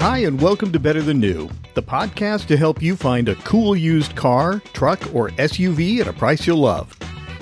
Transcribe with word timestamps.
Hi, 0.00 0.20
and 0.20 0.40
welcome 0.40 0.72
to 0.72 0.80
Better 0.80 1.02
Than 1.02 1.20
New, 1.20 1.50
the 1.74 1.82
podcast 1.82 2.46
to 2.46 2.56
help 2.56 2.80
you 2.80 2.96
find 2.96 3.28
a 3.28 3.34
cool 3.34 3.76
used 3.76 4.16
car, 4.16 4.62
truck, 4.72 4.98
or 5.14 5.28
SUV 5.32 6.00
at 6.00 6.08
a 6.08 6.12
price 6.14 6.46
you'll 6.46 6.56
love. 6.56 6.96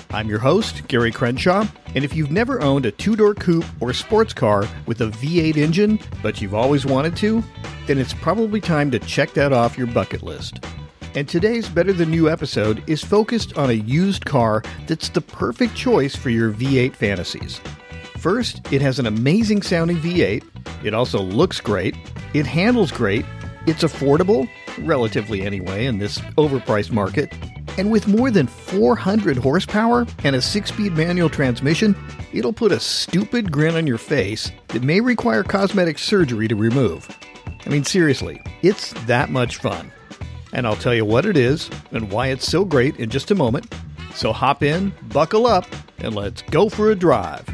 I'm 0.09 0.27
your 0.27 0.39
host, 0.39 0.85
Gary 0.89 1.09
Crenshaw, 1.09 1.65
and 1.95 2.03
if 2.03 2.13
you've 2.13 2.31
never 2.31 2.61
owned 2.61 2.85
a 2.85 2.91
two 2.91 3.15
door 3.15 3.33
coupe 3.33 3.63
or 3.79 3.93
sports 3.93 4.33
car 4.33 4.67
with 4.87 4.99
a 4.99 5.05
V8 5.05 5.55
engine, 5.55 5.99
but 6.21 6.41
you've 6.41 6.53
always 6.53 6.85
wanted 6.85 7.15
to, 7.15 7.41
then 7.87 7.97
it's 7.97 8.13
probably 8.13 8.59
time 8.59 8.91
to 8.91 8.99
check 8.99 9.31
that 9.35 9.53
off 9.53 9.77
your 9.77 9.87
bucket 9.87 10.21
list. 10.21 10.59
And 11.15 11.29
today's 11.29 11.69
Better 11.69 11.93
Than 11.93 12.11
New 12.11 12.29
episode 12.29 12.83
is 12.89 13.01
focused 13.01 13.57
on 13.57 13.69
a 13.69 13.73
used 13.73 14.25
car 14.25 14.63
that's 14.85 15.07
the 15.07 15.21
perfect 15.21 15.75
choice 15.75 16.13
for 16.13 16.29
your 16.29 16.51
V8 16.51 16.93
fantasies. 16.93 17.61
First, 18.19 18.73
it 18.73 18.81
has 18.81 18.99
an 18.99 19.05
amazing 19.05 19.61
sounding 19.61 19.95
V8. 19.97 20.43
It 20.83 20.93
also 20.93 21.21
looks 21.21 21.61
great. 21.61 21.95
It 22.33 22.45
handles 22.45 22.91
great. 22.91 23.25
It's 23.65 23.83
affordable, 23.83 24.49
relatively 24.79 25.43
anyway, 25.43 25.85
in 25.85 25.99
this 25.99 26.19
overpriced 26.37 26.91
market. 26.91 27.33
And 27.77 27.89
with 27.89 28.09
more 28.09 28.29
than 28.29 28.45
400 28.45 29.37
horsepower 29.37 30.05
and 30.25 30.35
a 30.35 30.41
six 30.41 30.69
speed 30.69 30.97
manual 30.97 31.29
transmission, 31.29 31.95
it'll 32.33 32.51
put 32.51 32.73
a 32.73 32.79
stupid 32.81 33.53
grin 33.53 33.77
on 33.77 33.87
your 33.87 33.97
face 33.97 34.51
that 34.67 34.83
may 34.83 34.99
require 34.99 35.41
cosmetic 35.41 35.97
surgery 35.97 36.49
to 36.49 36.57
remove. 36.57 37.07
I 37.65 37.69
mean, 37.69 37.85
seriously, 37.85 38.41
it's 38.61 38.91
that 39.05 39.29
much 39.29 39.57
fun. 39.57 39.93
And 40.51 40.67
I'll 40.67 40.75
tell 40.75 40.93
you 40.93 41.05
what 41.05 41.25
it 41.25 41.37
is 41.37 41.69
and 41.93 42.11
why 42.11 42.27
it's 42.27 42.49
so 42.49 42.65
great 42.65 42.97
in 42.97 43.09
just 43.09 43.31
a 43.31 43.35
moment. 43.35 43.73
So 44.13 44.33
hop 44.33 44.61
in, 44.61 44.91
buckle 45.13 45.47
up, 45.47 45.65
and 45.99 46.13
let's 46.13 46.41
go 46.41 46.67
for 46.67 46.91
a 46.91 46.95
drive. 46.95 47.47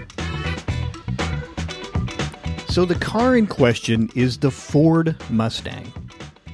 So, 2.76 2.84
the 2.84 2.96
car 2.96 3.38
in 3.38 3.48
question 3.48 4.10
is 4.16 4.40
the 4.40 4.52
Ford 4.52 5.16
Mustang, 5.30 5.94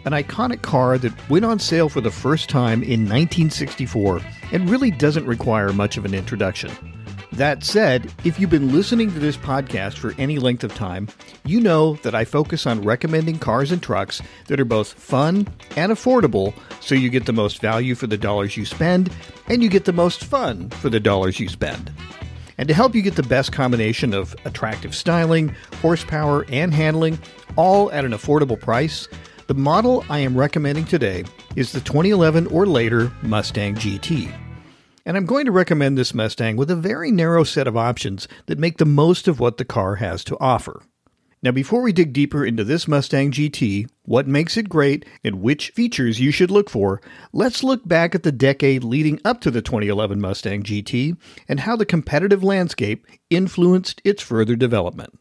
an 0.06 0.12
iconic 0.12 0.62
car 0.62 1.00
that 1.00 1.30
went 1.32 1.46
on 1.46 1.58
sale 1.58 1.90
for 1.90 2.00
the 2.00 2.12
first 2.12 2.48
time 2.48 2.84
in 2.84 3.10
1964 3.10 4.22
and 4.52 4.70
really 4.70 4.92
doesn't 4.92 5.26
require 5.26 5.74
much 5.74 5.98
of 5.98 6.06
an 6.06 6.14
introduction. 6.14 6.70
That 7.32 7.64
said, 7.64 8.14
if 8.24 8.40
you've 8.40 8.52
been 8.52 8.72
listening 8.72 9.12
to 9.12 9.18
this 9.18 9.36
podcast 9.36 9.98
for 9.98 10.14
any 10.20 10.38
length 10.38 10.64
of 10.64 10.76
time, 10.76 11.08
you 11.44 11.60
know 11.60 11.96
that 12.04 12.14
I 12.14 12.24
focus 12.24 12.68
on 12.68 12.84
recommending 12.84 13.40
cars 13.40 13.72
and 13.72 13.82
trucks 13.82 14.22
that 14.46 14.60
are 14.60 14.64
both 14.64 14.94
fun 14.94 15.48
and 15.76 15.92
affordable 15.92 16.54
so 16.82 16.94
you 16.94 17.10
get 17.10 17.26
the 17.26 17.34
most 17.34 17.62
value 17.62 17.96
for 17.96 18.06
the 18.06 18.16
dollars 18.16 18.56
you 18.56 18.66
spend 18.66 19.12
and 19.48 19.64
you 19.64 19.70
get 19.70 19.86
the 19.86 19.92
most 19.92 20.24
fun 20.24 20.70
for 20.70 20.92
the 20.92 21.00
dollars 21.00 21.40
you 21.40 21.50
spend. 21.50 21.92
And 22.62 22.68
to 22.68 22.76
help 22.76 22.94
you 22.94 23.02
get 23.02 23.16
the 23.16 23.24
best 23.24 23.52
combination 23.52 24.14
of 24.14 24.36
attractive 24.46 24.94
styling, 24.94 25.56
horsepower, 25.82 26.46
and 26.48 26.72
handling, 26.72 27.18
all 27.56 27.92
at 27.92 28.06
an 28.06 28.12
affordable 28.12 28.60
price, 28.60 29.08
the 29.48 29.56
model 29.56 30.06
I 30.12 30.20
am 30.20 30.38
recommending 30.38 30.86
today 30.86 31.24
is 31.56 31.72
the 31.72 31.80
2011 31.80 32.46
or 32.46 32.68
later 32.68 33.12
Mustang 33.24 33.74
GT. 33.74 34.32
And 35.08 35.18
I'm 35.18 35.26
going 35.26 35.46
to 35.46 35.52
recommend 35.52 35.98
this 35.98 36.14
Mustang 36.14 36.56
with 36.56 36.70
a 36.70 36.76
very 36.76 37.10
narrow 37.10 37.44
set 37.44 37.66
of 37.66 37.76
options 37.76 38.28
that 38.46 38.60
make 38.60 38.78
the 38.78 38.86
most 38.86 39.28
of 39.28 39.40
what 39.40 39.58
the 39.58 39.66
car 39.66 39.96
has 39.96 40.24
to 40.26 40.38
offer. 40.40 40.84
Now, 41.44 41.50
before 41.52 41.82
we 41.82 41.92
dig 41.92 42.14
deeper 42.14 42.46
into 42.46 42.64
this 42.64 42.88
Mustang 42.88 43.32
GT, 43.32 43.90
what 44.04 44.28
makes 44.28 44.58
it 44.58 44.70
great, 44.70 45.06
and 45.24 45.42
which 45.42 45.72
features 45.72 46.20
you 46.20 46.30
should 46.30 46.52
look 46.52 46.70
for, 46.70 47.02
let's 47.34 47.64
look 47.64 47.88
back 47.88 48.14
at 48.14 48.22
the 48.22 48.32
decade 48.32 48.84
leading 48.84 49.20
up 49.26 49.42
to 49.42 49.50
the 49.50 49.64
2011 49.64 50.22
Mustang 50.22 50.62
GT 50.62 51.18
and 51.48 51.62
how 51.62 51.76
the 51.76 51.86
competitive 51.86 52.44
landscape 52.44 53.08
influenced 53.32 54.04
its 54.06 54.22
further 54.22 54.56
development. 54.56 55.18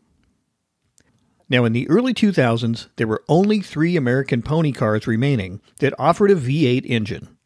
Now, 1.48 1.64
in 1.64 1.72
the 1.72 1.88
early 1.88 2.12
2000s, 2.12 2.88
there 2.96 3.08
were 3.08 3.24
only 3.26 3.60
three 3.60 3.96
American 3.96 4.42
pony 4.42 4.72
cars 4.72 5.06
remaining 5.06 5.62
that 5.78 5.98
offered 5.98 6.30
a 6.30 6.36
V8 6.36 6.84
engine 6.84 7.36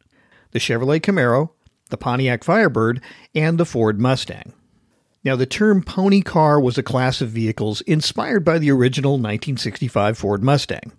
the 0.51 0.59
Chevrolet 0.59 1.01
Camaro, 1.01 1.49
the 1.89 1.97
Pontiac 1.97 2.43
Firebird, 2.43 3.01
and 3.33 3.57
the 3.57 3.65
Ford 3.65 3.99
Mustang. 3.99 4.53
Now, 5.25 5.35
the 5.35 5.47
term 5.47 5.81
pony 5.81 6.21
car 6.21 6.59
was 6.59 6.77
a 6.77 6.83
class 6.83 7.19
of 7.19 7.29
vehicles 7.29 7.81
inspired 7.81 8.45
by 8.45 8.59
the 8.59 8.69
original 8.69 9.13
1965 9.13 10.19
Ford 10.19 10.43
Mustang. 10.43 10.91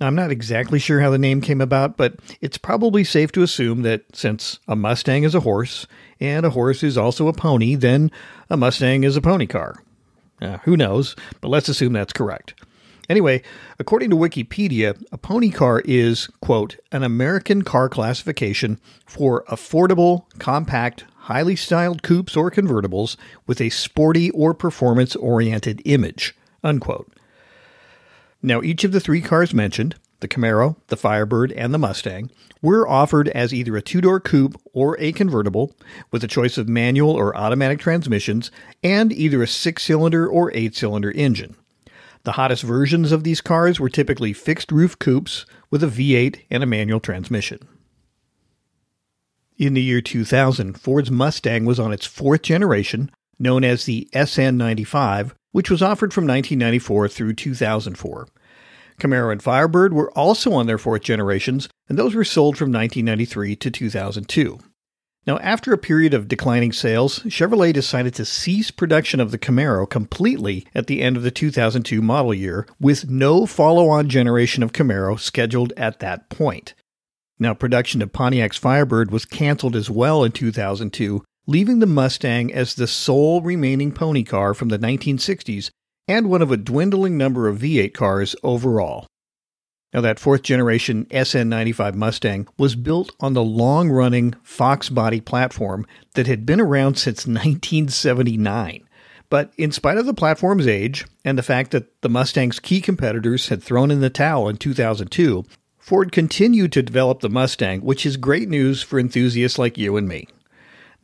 Now, 0.00 0.06
I'm 0.06 0.14
not 0.14 0.30
exactly 0.30 0.78
sure 0.78 1.00
how 1.00 1.10
the 1.10 1.18
name 1.18 1.42
came 1.42 1.60
about, 1.60 1.98
but 1.98 2.16
it's 2.40 2.56
probably 2.56 3.04
safe 3.04 3.32
to 3.32 3.42
assume 3.42 3.82
that 3.82 4.04
since 4.14 4.60
a 4.66 4.74
Mustang 4.74 5.24
is 5.24 5.34
a 5.34 5.40
horse, 5.40 5.86
and 6.18 6.46
a 6.46 6.50
horse 6.50 6.82
is 6.82 6.96
also 6.96 7.28
a 7.28 7.34
pony, 7.34 7.74
then 7.74 8.10
a 8.48 8.56
Mustang 8.56 9.04
is 9.04 9.14
a 9.14 9.20
pony 9.20 9.46
car. 9.46 9.82
Uh, 10.40 10.56
who 10.64 10.76
knows, 10.76 11.14
but 11.42 11.48
let's 11.48 11.68
assume 11.68 11.92
that's 11.92 12.14
correct. 12.14 12.54
Anyway, 13.08 13.42
according 13.78 14.08
to 14.10 14.16
Wikipedia, 14.16 15.00
a 15.12 15.18
pony 15.18 15.50
car 15.50 15.82
is, 15.84 16.28
quote, 16.40 16.76
an 16.92 17.02
American 17.02 17.62
car 17.62 17.88
classification 17.90 18.80
for 19.06 19.44
affordable, 19.44 20.24
compact, 20.38 21.04
highly 21.26 21.56
styled 21.56 22.04
coupes 22.04 22.36
or 22.36 22.52
convertibles 22.52 23.16
with 23.48 23.60
a 23.60 23.68
sporty 23.68 24.30
or 24.30 24.54
performance 24.54 25.16
oriented 25.16 25.82
image. 25.84 26.36
Unquote. 26.62 27.12
Now, 28.42 28.62
each 28.62 28.84
of 28.84 28.92
the 28.92 29.00
three 29.00 29.20
cars 29.20 29.52
mentioned, 29.52 29.96
the 30.20 30.28
Camaro, 30.28 30.76
the 30.86 30.96
Firebird, 30.96 31.50
and 31.52 31.74
the 31.74 31.78
Mustang, 31.78 32.30
were 32.62 32.88
offered 32.88 33.28
as 33.30 33.52
either 33.52 33.76
a 33.76 33.82
two 33.82 34.00
door 34.00 34.20
coupe 34.20 34.60
or 34.72 34.96
a 35.00 35.10
convertible, 35.10 35.74
with 36.12 36.22
a 36.22 36.28
choice 36.28 36.56
of 36.58 36.68
manual 36.68 37.10
or 37.10 37.36
automatic 37.36 37.80
transmissions, 37.80 38.52
and 38.84 39.12
either 39.12 39.42
a 39.42 39.48
six 39.48 39.82
cylinder 39.82 40.28
or 40.28 40.52
eight 40.54 40.76
cylinder 40.76 41.10
engine. 41.10 41.56
The 42.22 42.32
hottest 42.32 42.62
versions 42.62 43.10
of 43.10 43.24
these 43.24 43.40
cars 43.40 43.80
were 43.80 43.90
typically 43.90 44.32
fixed 44.32 44.70
roof 44.70 44.96
coupes 44.98 45.44
with 45.70 45.82
a 45.82 45.88
V8 45.88 46.42
and 46.50 46.62
a 46.62 46.66
manual 46.66 47.00
transmission. 47.00 47.58
In 49.58 49.72
the 49.72 49.82
year 49.82 50.02
2000, 50.02 50.78
Ford's 50.78 51.10
Mustang 51.10 51.64
was 51.64 51.80
on 51.80 51.90
its 51.90 52.04
fourth 52.04 52.42
generation, 52.42 53.10
known 53.38 53.64
as 53.64 53.84
the 53.84 54.06
SN95, 54.12 55.32
which 55.52 55.70
was 55.70 55.80
offered 55.80 56.12
from 56.12 56.26
1994 56.26 57.08
through 57.08 57.32
2004. 57.32 58.28
Camaro 59.00 59.32
and 59.32 59.42
Firebird 59.42 59.94
were 59.94 60.10
also 60.12 60.52
on 60.52 60.66
their 60.66 60.76
fourth 60.76 61.02
generations, 61.02 61.70
and 61.88 61.98
those 61.98 62.14
were 62.14 62.24
sold 62.24 62.58
from 62.58 62.70
1993 62.70 63.56
to 63.56 63.70
2002. 63.70 64.58
Now, 65.26 65.38
after 65.38 65.72
a 65.72 65.78
period 65.78 66.12
of 66.12 66.28
declining 66.28 66.72
sales, 66.72 67.20
Chevrolet 67.20 67.72
decided 67.72 68.14
to 68.14 68.24
cease 68.26 68.70
production 68.70 69.20
of 69.20 69.30
the 69.30 69.38
Camaro 69.38 69.88
completely 69.88 70.66
at 70.74 70.86
the 70.86 71.00
end 71.00 71.16
of 71.16 71.22
the 71.22 71.30
2002 71.30 72.02
model 72.02 72.34
year, 72.34 72.66
with 72.78 73.08
no 73.08 73.46
follow 73.46 73.88
on 73.88 74.10
generation 74.10 74.62
of 74.62 74.72
Camaro 74.72 75.18
scheduled 75.18 75.72
at 75.78 75.98
that 76.00 76.28
point. 76.28 76.74
Now, 77.38 77.52
production 77.52 78.00
of 78.00 78.12
Pontiac's 78.12 78.56
Firebird 78.56 79.10
was 79.10 79.26
canceled 79.26 79.76
as 79.76 79.90
well 79.90 80.24
in 80.24 80.32
2002, 80.32 81.22
leaving 81.46 81.80
the 81.80 81.86
Mustang 81.86 82.52
as 82.52 82.74
the 82.74 82.86
sole 82.86 83.42
remaining 83.42 83.92
pony 83.92 84.22
car 84.22 84.54
from 84.54 84.68
the 84.68 84.78
1960s 84.78 85.70
and 86.08 86.30
one 86.30 86.42
of 86.42 86.50
a 86.50 86.56
dwindling 86.56 87.18
number 87.18 87.48
of 87.48 87.58
V8 87.58 87.92
cars 87.92 88.34
overall. 88.42 89.06
Now, 89.92 90.00
that 90.00 90.18
fourth 90.18 90.42
generation 90.42 91.06
SN95 91.06 91.94
Mustang 91.94 92.48
was 92.58 92.74
built 92.74 93.14
on 93.20 93.34
the 93.34 93.42
long 93.44 93.90
running 93.90 94.34
Fox 94.42 94.88
body 94.88 95.20
platform 95.20 95.86
that 96.14 96.26
had 96.26 96.44
been 96.44 96.60
around 96.60 96.96
since 96.96 97.26
1979. 97.26 98.86
But 99.28 99.52
in 99.56 99.72
spite 99.72 99.98
of 99.98 100.06
the 100.06 100.14
platform's 100.14 100.66
age 100.66 101.06
and 101.24 101.36
the 101.36 101.42
fact 101.42 101.70
that 101.72 102.00
the 102.02 102.08
Mustang's 102.08 102.60
key 102.60 102.80
competitors 102.80 103.48
had 103.48 103.62
thrown 103.62 103.90
in 103.90 104.00
the 104.00 104.10
towel 104.10 104.48
in 104.48 104.56
2002, 104.56 105.44
Ford 105.86 106.10
continued 106.10 106.72
to 106.72 106.82
develop 106.82 107.20
the 107.20 107.30
Mustang, 107.30 107.80
which 107.80 108.04
is 108.04 108.16
great 108.16 108.48
news 108.48 108.82
for 108.82 108.98
enthusiasts 108.98 109.56
like 109.56 109.78
you 109.78 109.96
and 109.96 110.08
me. 110.08 110.26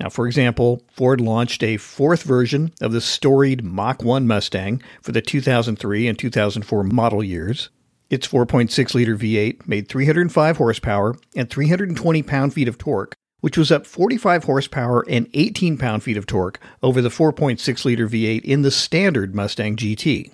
Now, 0.01 0.09
for 0.09 0.27
example, 0.27 0.83
Ford 0.91 1.21
launched 1.21 1.63
a 1.63 1.77
fourth 1.77 2.25
version 2.25 2.73
of 2.81 2.91
the 2.91 3.01
storied 3.01 3.63
Mach 3.63 4.03
1 4.03 4.27
Mustang 4.27 4.83
for 5.01 5.13
the 5.13 5.23
2003 5.23 6.09
and 6.09 6.19
2004 6.19 6.83
model 6.83 7.23
years. 7.23 7.71
Its 8.11 8.27
4.6 8.27 8.95
liter 8.95 9.17
V8 9.17 9.69
made 9.69 9.87
305 9.87 10.57
horsepower 10.57 11.15
and 11.37 11.49
320 11.49 12.23
pound 12.25 12.53
feet 12.53 12.67
of 12.67 12.77
torque, 12.77 13.15
which 13.39 13.57
was 13.57 13.71
up 13.71 13.87
45 13.87 14.43
horsepower 14.43 15.05
and 15.09 15.31
18 15.33 15.79
pound 15.79 16.03
feet 16.03 16.17
of 16.17 16.27
torque 16.27 16.59
over 16.83 17.01
the 17.01 17.09
4.6 17.09 17.85
liter 17.85 18.09
V8 18.09 18.43
in 18.43 18.63
the 18.63 18.73
standard 18.73 19.33
Mustang 19.33 19.77
GT. 19.77 20.33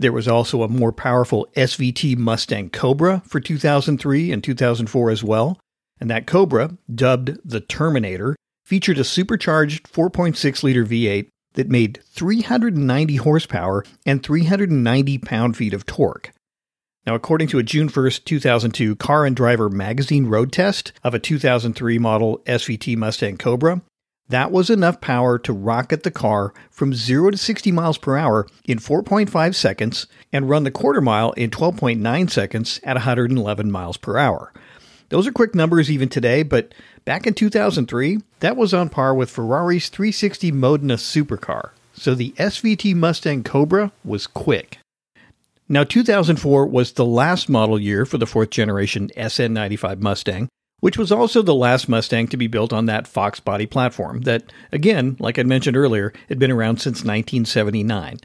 There 0.00 0.12
was 0.12 0.26
also 0.26 0.62
a 0.62 0.68
more 0.68 0.92
powerful 0.92 1.46
SVT 1.58 2.16
Mustang 2.16 2.70
Cobra 2.70 3.20
for 3.26 3.38
2003 3.38 4.32
and 4.32 4.42
2004 4.42 5.10
as 5.10 5.22
well, 5.22 5.60
and 6.00 6.08
that 6.08 6.26
Cobra, 6.26 6.78
dubbed 6.92 7.36
the 7.44 7.60
Terminator, 7.60 8.34
featured 8.64 8.96
a 8.96 9.04
supercharged 9.04 9.92
4.6 9.92 10.62
liter 10.62 10.86
V8 10.86 11.28
that 11.52 11.68
made 11.68 12.00
390 12.12 13.16
horsepower 13.16 13.84
and 14.06 14.22
390 14.22 15.18
pound 15.18 15.58
feet 15.58 15.74
of 15.74 15.84
torque. 15.84 16.32
Now, 17.06 17.14
according 17.14 17.48
to 17.48 17.58
a 17.58 17.62
June 17.62 17.90
1st, 17.90 18.24
2002 18.24 18.96
Car 18.96 19.26
and 19.26 19.36
Driver 19.36 19.68
magazine 19.68 20.28
road 20.28 20.50
test 20.50 20.94
of 21.04 21.12
a 21.12 21.18
2003 21.18 21.98
model 21.98 22.38
SVT 22.46 22.96
Mustang 22.96 23.36
Cobra, 23.36 23.82
That 24.30 24.52
was 24.52 24.70
enough 24.70 25.00
power 25.00 25.40
to 25.40 25.52
rocket 25.52 26.04
the 26.04 26.10
car 26.12 26.54
from 26.70 26.94
0 26.94 27.32
to 27.32 27.36
60 27.36 27.72
miles 27.72 27.98
per 27.98 28.16
hour 28.16 28.46
in 28.64 28.78
4.5 28.78 29.54
seconds 29.56 30.06
and 30.32 30.48
run 30.48 30.62
the 30.62 30.70
quarter 30.70 31.00
mile 31.00 31.32
in 31.32 31.50
12.9 31.50 32.30
seconds 32.30 32.78
at 32.84 32.94
111 32.94 33.72
miles 33.72 33.96
per 33.96 34.18
hour. 34.18 34.52
Those 35.08 35.26
are 35.26 35.32
quick 35.32 35.56
numbers 35.56 35.90
even 35.90 36.08
today, 36.08 36.44
but 36.44 36.72
back 37.04 37.26
in 37.26 37.34
2003, 37.34 38.18
that 38.38 38.56
was 38.56 38.72
on 38.72 38.88
par 38.88 39.16
with 39.16 39.30
Ferrari's 39.30 39.88
360 39.88 40.52
Modena 40.52 40.94
supercar. 40.94 41.70
So 41.92 42.14
the 42.14 42.30
SVT 42.38 42.94
Mustang 42.94 43.42
Cobra 43.42 43.90
was 44.04 44.28
quick. 44.28 44.78
Now, 45.68 45.82
2004 45.82 46.66
was 46.66 46.92
the 46.92 47.04
last 47.04 47.48
model 47.48 47.80
year 47.80 48.06
for 48.06 48.16
the 48.16 48.26
fourth 48.26 48.50
generation 48.50 49.10
SN95 49.16 50.00
Mustang, 50.00 50.48
which 50.80 50.98
was 50.98 51.12
also 51.12 51.42
the 51.42 51.54
last 51.54 51.88
Mustang 51.88 52.26
to 52.28 52.36
be 52.36 52.46
built 52.46 52.72
on 52.72 52.86
that 52.86 53.06
Fox 53.06 53.40
body 53.40 53.66
platform 53.66 54.22
that, 54.22 54.52
again, 54.72 55.16
like 55.18 55.38
I 55.38 55.42
mentioned 55.42 55.76
earlier, 55.76 56.12
had 56.28 56.38
been 56.38 56.50
around 56.50 56.78
since 56.78 57.04
1979. 57.04 58.18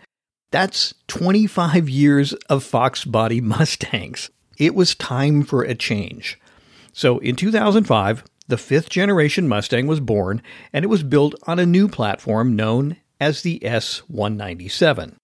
That's 0.51 0.93
25 1.07 1.89
years 1.89 2.33
of 2.49 2.63
Fox 2.63 3.05
body 3.05 3.41
Mustangs. 3.41 4.29
It 4.57 4.73
was 4.73 4.95
time 4.95 5.43
for 5.43 5.63
a 5.63 5.75
change. 5.75 6.39
So 6.93 7.19
in 7.19 7.35
2005, 7.35 8.23
the 8.47 8.57
fifth 8.57 8.89
generation 8.89 9.47
Mustang 9.47 9.87
was 9.87 9.99
born, 9.99 10.41
and 10.71 10.85
it 10.85 10.87
was 10.87 11.03
built 11.03 11.35
on 11.47 11.59
a 11.59 11.65
new 11.65 11.87
platform 11.87 12.55
known 12.55 12.97
as 13.19 13.41
the 13.41 13.59
S197. 13.59 15.15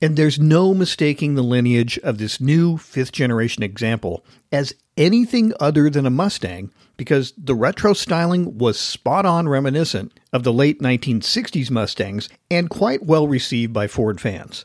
And 0.00 0.16
there's 0.16 0.38
no 0.38 0.74
mistaking 0.74 1.34
the 1.34 1.42
lineage 1.42 1.98
of 1.98 2.18
this 2.18 2.40
new 2.40 2.76
fifth 2.76 3.12
generation 3.12 3.62
example 3.62 4.24
as 4.52 4.74
anything 4.96 5.52
other 5.60 5.90
than 5.90 6.06
a 6.06 6.10
Mustang 6.10 6.70
because 6.96 7.32
the 7.36 7.54
retro 7.54 7.92
styling 7.92 8.58
was 8.58 8.78
spot 8.78 9.26
on 9.26 9.48
reminiscent 9.48 10.18
of 10.32 10.42
the 10.42 10.52
late 10.52 10.80
1960s 10.80 11.70
Mustangs 11.70 12.28
and 12.50 12.70
quite 12.70 13.04
well 13.04 13.26
received 13.26 13.72
by 13.72 13.86
Ford 13.86 14.20
fans. 14.20 14.64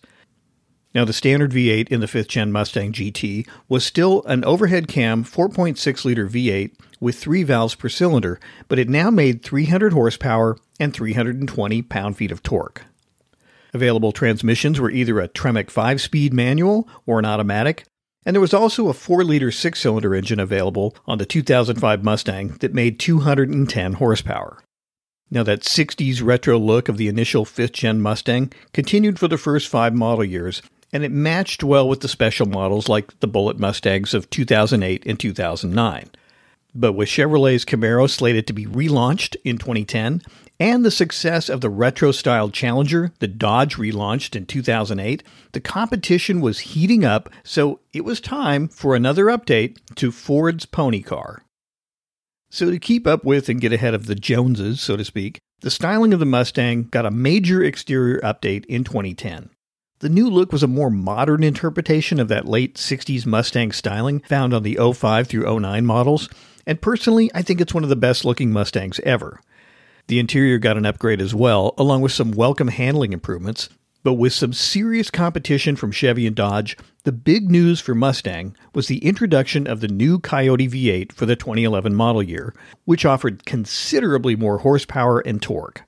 Now, 0.93 1.05
the 1.05 1.13
standard 1.13 1.51
V8 1.51 1.89
in 1.89 1.99
the 1.99 2.07
5th 2.07 2.29
gen 2.29 2.51
Mustang 2.51 2.91
GT 2.91 3.47
was 3.67 3.85
still 3.85 4.23
an 4.25 4.43
overhead 4.43 4.87
cam 4.87 5.23
4.6 5.23 6.05
liter 6.05 6.27
V8 6.27 6.73
with 6.99 7.15
three 7.15 7.43
valves 7.43 7.75
per 7.75 7.89
cylinder, 7.89 8.39
but 8.67 8.79
it 8.79 8.89
now 8.89 9.11
made 9.11 9.43
300 9.43 9.93
horsepower 9.93 10.57
and 10.79 10.93
320 10.93 11.81
pound 11.83 12.17
feet 12.17 12.31
of 12.31 12.41
torque. 12.41 12.85
Available 13.71 14.11
transmissions 14.11 14.79
were 14.79 14.89
either 14.89 15.19
a 15.19 15.29
Tremec 15.29 15.69
5 15.69 16.01
speed 16.01 16.33
manual 16.33 16.89
or 17.05 17.19
an 17.19 17.25
automatic, 17.25 17.85
and 18.25 18.35
there 18.35 18.41
was 18.41 18.53
also 18.53 18.89
a 18.89 18.93
4 18.93 19.23
liter 19.23 19.51
6 19.51 19.79
cylinder 19.79 20.13
engine 20.13 20.39
available 20.39 20.95
on 21.05 21.17
the 21.17 21.25
2005 21.25 22.03
Mustang 22.03 22.49
that 22.59 22.73
made 22.73 22.99
210 22.99 23.93
horsepower. 23.93 24.61
Now, 25.31 25.43
that 25.43 25.61
60s 25.61 26.23
retro 26.23 26.57
look 26.57 26.89
of 26.89 26.97
the 26.97 27.07
initial 27.07 27.45
5th 27.45 27.73
gen 27.73 28.01
Mustang 28.01 28.51
continued 28.73 29.19
for 29.19 29.27
the 29.27 29.37
first 29.37 29.67
five 29.67 29.93
model 29.93 30.23
years, 30.23 30.61
and 30.91 31.03
it 31.03 31.11
matched 31.11 31.63
well 31.63 31.87
with 31.87 31.99
the 32.01 32.07
special 32.07 32.47
models 32.47 32.89
like 32.89 33.19
the 33.19 33.27
Bullitt 33.27 33.59
Mustangs 33.59 34.15
of 34.15 34.29
2008 34.31 35.03
and 35.05 35.19
2009. 35.19 36.09
But 36.73 36.93
with 36.93 37.09
Chevrolet's 37.09 37.65
Camaro 37.65 38.09
slated 38.09 38.47
to 38.47 38.53
be 38.53 38.65
relaunched 38.65 39.35
in 39.43 39.57
2010 39.57 40.21
and 40.59 40.83
the 40.83 40.91
success 40.91 41.47
of 41.47 41.61
the 41.61 41.69
retro 41.69 42.11
styled 42.11 42.53
Challenger 42.53 43.11
the 43.19 43.27
Dodge 43.27 43.77
relaunched 43.77 44.35
in 44.35 44.45
2008, 44.45 45.23
the 45.53 45.61
competition 45.61 46.41
was 46.41 46.59
heating 46.59 47.05
up, 47.05 47.29
so 47.43 47.79
it 47.93 48.03
was 48.03 48.19
time 48.19 48.67
for 48.67 48.95
another 48.95 49.25
update 49.25 49.77
to 49.95 50.11
Ford's 50.11 50.65
pony 50.65 51.01
car. 51.01 51.43
So, 52.51 52.71
to 52.71 52.79
keep 52.79 53.05
up 53.05 53.23
with 53.23 53.47
and 53.47 53.61
get 53.61 53.73
ahead 53.73 53.93
of 53.93 54.07
the 54.07 54.15
Joneses, 54.15 54.81
so 54.81 54.97
to 54.97 55.05
speak, 55.05 55.39
the 55.61 55.69
styling 55.69 56.13
of 56.13 56.19
the 56.19 56.25
Mustang 56.25 56.83
got 56.83 57.05
a 57.05 57.11
major 57.11 57.63
exterior 57.63 58.19
update 58.21 58.65
in 58.65 58.83
2010. 58.83 59.49
The 59.99 60.09
new 60.09 60.29
look 60.29 60.51
was 60.51 60.63
a 60.63 60.67
more 60.67 60.89
modern 60.89 61.43
interpretation 61.43 62.19
of 62.19 62.29
that 62.29 62.47
late 62.47 62.75
60s 62.75 63.25
Mustang 63.25 63.71
styling 63.71 64.21
found 64.21 64.53
on 64.53 64.63
the 64.63 64.79
05 64.81 65.27
through 65.27 65.59
09 65.59 65.85
models, 65.85 66.29
and 66.65 66.81
personally, 66.81 67.29
I 67.35 67.41
think 67.41 67.59
it's 67.59 67.73
one 67.73 67.83
of 67.83 67.89
the 67.89 67.95
best 67.95 68.23
looking 68.25 68.51
Mustangs 68.51 68.99
ever. 69.01 69.41
The 70.09 70.17
interior 70.17 70.57
got 70.57 70.75
an 70.75 70.87
upgrade 70.87 71.21
as 71.21 71.35
well, 71.35 71.75
along 71.77 72.01
with 72.01 72.11
some 72.11 72.31
welcome 72.31 72.69
handling 72.69 73.13
improvements. 73.13 73.69
But 74.01 74.13
with 74.13 74.33
some 74.33 74.53
serious 74.53 75.11
competition 75.11 75.75
from 75.75 75.91
Chevy 75.91 76.25
and 76.25 76.35
Dodge, 76.35 76.75
the 77.03 77.11
big 77.11 77.51
news 77.51 77.79
for 77.79 77.93
Mustang 77.93 78.55
was 78.73 78.87
the 78.87 79.05
introduction 79.05 79.67
of 79.67 79.81
the 79.81 79.87
new 79.87 80.17
Coyote 80.17 80.67
V8 80.67 81.11
for 81.11 81.27
the 81.27 81.35
2011 81.35 81.93
model 81.93 82.23
year, 82.23 82.55
which 82.85 83.05
offered 83.05 83.45
considerably 83.45 84.35
more 84.35 84.57
horsepower 84.57 85.19
and 85.19 85.43
torque. 85.43 85.83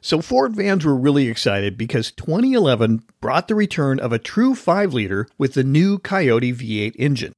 So 0.00 0.22
Ford 0.22 0.54
fans 0.54 0.84
were 0.84 0.94
really 0.94 1.26
excited 1.26 1.76
because 1.76 2.12
2011 2.12 3.02
brought 3.20 3.48
the 3.48 3.56
return 3.56 3.98
of 3.98 4.12
a 4.12 4.20
true 4.20 4.54
5 4.54 4.94
liter 4.94 5.26
with 5.36 5.54
the 5.54 5.64
new 5.64 5.98
Coyote 5.98 6.52
V8 6.52 6.94
engine. 6.96 7.32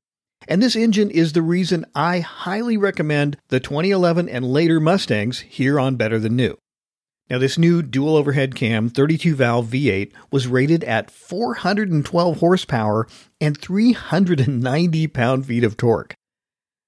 And 0.47 0.63
this 0.63 0.77
engine 0.77 1.11
is 1.11 1.33
the 1.33 1.43
reason 1.43 1.87
I 1.95 2.21
highly 2.21 2.77
recommend 2.77 3.39
the 3.49 3.61
2011 3.61 4.29
and 4.29 4.45
later 4.45 4.81
Mustangs 4.81 5.41
here 5.41 5.81
on 5.81 5.97
Better 5.97 6.19
Than 6.19 6.37
New. 6.37 6.57
Now, 7.31 7.39
this 7.39 7.57
new 7.57 7.83
dual 7.83 8.17
overhead 8.17 8.55
cam 8.55 8.91
32 8.91 9.35
valve 9.35 9.69
V8 9.69 10.13
was 10.31 10.47
rated 10.47 10.85
at 10.85 11.11
412 11.11 12.39
horsepower 12.39 13.07
and 13.41 13.57
390 13.57 15.07
pound 15.09 15.47
feet 15.47 15.65
of 15.65 15.77
torque. 15.79 16.15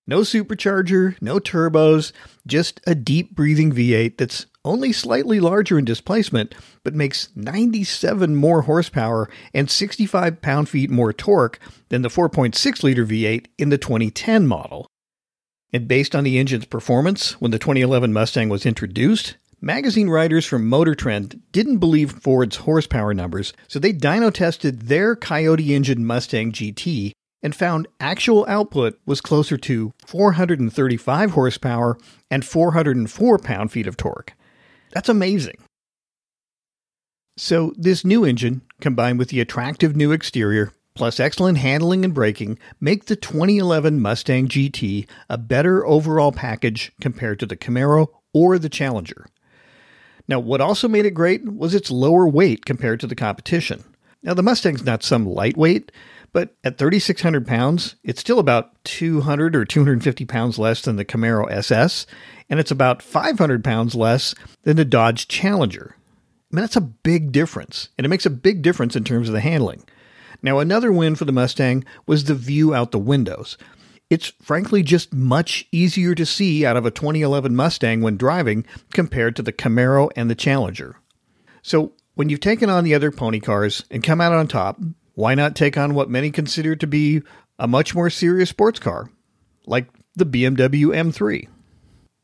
No 0.08 0.20
supercharger, 0.20 1.20
no 1.20 1.40
turbos, 1.40 2.12
just 2.46 2.80
a 2.86 2.94
deep 2.94 3.34
breathing 3.34 3.72
V8 3.72 4.16
that's 4.16 4.46
only 4.64 4.92
slightly 4.92 5.40
larger 5.40 5.78
in 5.78 5.84
displacement, 5.84 6.54
but 6.84 6.94
makes 6.94 7.28
97 7.34 8.36
more 8.36 8.62
horsepower 8.62 9.28
and 9.52 9.68
65 9.68 10.40
pound 10.40 10.68
feet 10.68 10.90
more 10.90 11.12
torque 11.12 11.58
than 11.88 12.02
the 12.02 12.08
4.6 12.08 12.82
liter 12.84 13.04
V8 13.04 13.46
in 13.58 13.70
the 13.70 13.78
2010 13.78 14.46
model. 14.46 14.86
And 15.72 15.88
based 15.88 16.14
on 16.14 16.22
the 16.22 16.38
engine's 16.38 16.66
performance 16.66 17.40
when 17.40 17.50
the 17.50 17.58
2011 17.58 18.12
Mustang 18.12 18.48
was 18.48 18.64
introduced, 18.64 19.36
magazine 19.60 20.08
writers 20.08 20.46
from 20.46 20.68
Motor 20.68 20.94
Trend 20.94 21.40
didn't 21.50 21.78
believe 21.78 22.12
Ford's 22.12 22.56
horsepower 22.56 23.12
numbers, 23.12 23.52
so 23.66 23.80
they 23.80 23.92
dyno 23.92 24.32
tested 24.32 24.82
their 24.82 25.16
Coyote 25.16 25.74
engine 25.74 26.06
Mustang 26.06 26.52
GT 26.52 27.12
and 27.42 27.54
found 27.54 27.88
actual 28.00 28.44
output 28.48 28.98
was 29.06 29.20
closer 29.20 29.56
to 29.56 29.92
435 30.06 31.30
horsepower 31.32 31.98
and 32.30 32.44
404 32.44 33.38
pound 33.38 33.72
feet 33.72 33.86
of 33.86 33.96
torque. 33.96 34.34
That's 34.92 35.08
amazing. 35.08 35.58
So, 37.38 37.74
this 37.76 38.04
new 38.04 38.24
engine, 38.24 38.62
combined 38.80 39.18
with 39.18 39.28
the 39.28 39.40
attractive 39.40 39.94
new 39.94 40.10
exterior, 40.10 40.72
plus 40.94 41.20
excellent 41.20 41.58
handling 41.58 42.02
and 42.02 42.14
braking, 42.14 42.58
make 42.80 43.04
the 43.04 43.16
2011 43.16 44.00
Mustang 44.00 44.48
GT 44.48 45.06
a 45.28 45.36
better 45.36 45.86
overall 45.86 46.32
package 46.32 46.92
compared 47.00 47.38
to 47.40 47.46
the 47.46 47.56
Camaro 47.56 48.08
or 48.32 48.58
the 48.58 48.70
Challenger. 48.70 49.26
Now, 50.26 50.40
what 50.40 50.62
also 50.62 50.88
made 50.88 51.06
it 51.06 51.12
great 51.12 51.44
was 51.44 51.74
its 51.74 51.90
lower 51.90 52.26
weight 52.26 52.64
compared 52.64 53.00
to 53.00 53.06
the 53.06 53.14
competition. 53.14 53.84
Now, 54.22 54.34
the 54.34 54.42
Mustang's 54.42 54.84
not 54.84 55.02
some 55.02 55.26
lightweight, 55.26 55.92
but 56.32 56.54
at 56.64 56.78
3,600 56.78 57.46
pounds, 57.46 57.96
it's 58.02 58.20
still 58.20 58.38
about 58.38 58.84
200 58.84 59.56
or 59.56 59.64
250 59.64 60.24
pounds 60.24 60.58
less 60.58 60.82
than 60.82 60.96
the 60.96 61.04
Camaro 61.04 61.50
SS, 61.50 62.06
and 62.48 62.60
it's 62.60 62.70
about 62.70 63.02
500 63.02 63.64
pounds 63.64 63.94
less 63.94 64.34
than 64.62 64.76
the 64.76 64.84
Dodge 64.84 65.28
Challenger. 65.28 65.96
I 66.52 66.56
mean, 66.56 66.62
that's 66.62 66.76
a 66.76 66.80
big 66.80 67.32
difference, 67.32 67.88
and 67.98 68.04
it 68.04 68.08
makes 68.08 68.26
a 68.26 68.30
big 68.30 68.62
difference 68.62 68.94
in 68.96 69.04
terms 69.04 69.28
of 69.28 69.34
the 69.34 69.40
handling. 69.40 69.84
Now, 70.42 70.58
another 70.58 70.92
win 70.92 71.16
for 71.16 71.24
the 71.24 71.32
Mustang 71.32 71.84
was 72.06 72.24
the 72.24 72.34
view 72.34 72.74
out 72.74 72.92
the 72.92 72.98
windows. 72.98 73.56
It's 74.08 74.32
frankly 74.40 74.82
just 74.82 75.12
much 75.12 75.66
easier 75.72 76.14
to 76.14 76.24
see 76.24 76.64
out 76.64 76.76
of 76.76 76.86
a 76.86 76.90
2011 76.92 77.56
Mustang 77.56 78.00
when 78.00 78.16
driving 78.16 78.64
compared 78.92 79.34
to 79.36 79.42
the 79.42 79.52
Camaro 79.52 80.10
and 80.14 80.30
the 80.30 80.36
Challenger. 80.36 81.00
So, 81.62 81.92
when 82.14 82.28
you've 82.28 82.40
taken 82.40 82.70
on 82.70 82.84
the 82.84 82.94
other 82.94 83.10
pony 83.10 83.40
cars 83.40 83.84
and 83.90 84.02
come 84.02 84.20
out 84.20 84.32
on 84.32 84.46
top, 84.46 84.80
why 85.16 85.34
not 85.34 85.56
take 85.56 85.76
on 85.76 85.94
what 85.94 86.10
many 86.10 86.30
consider 86.30 86.76
to 86.76 86.86
be 86.86 87.22
a 87.58 87.66
much 87.66 87.94
more 87.94 88.10
serious 88.10 88.50
sports 88.50 88.78
car, 88.78 89.10
like 89.66 89.88
the 90.14 90.26
BMW 90.26 90.94
M3? 90.94 91.48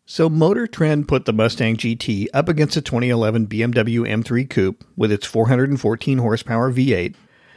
So 0.05 0.29
Motor 0.29 0.67
Trend 0.67 1.09
put 1.09 1.25
the 1.25 1.33
Mustang 1.33 1.79
GT 1.79 2.27
up 2.35 2.51
against 2.51 2.75
the 2.75 2.83
2011 2.83 3.47
BMW 3.47 4.01
M3 4.01 4.49
Coupe 4.49 4.85
with 4.95 5.11
its 5.11 5.27
414 5.27 6.19
horsepower 6.19 6.71
V8. 6.71 7.15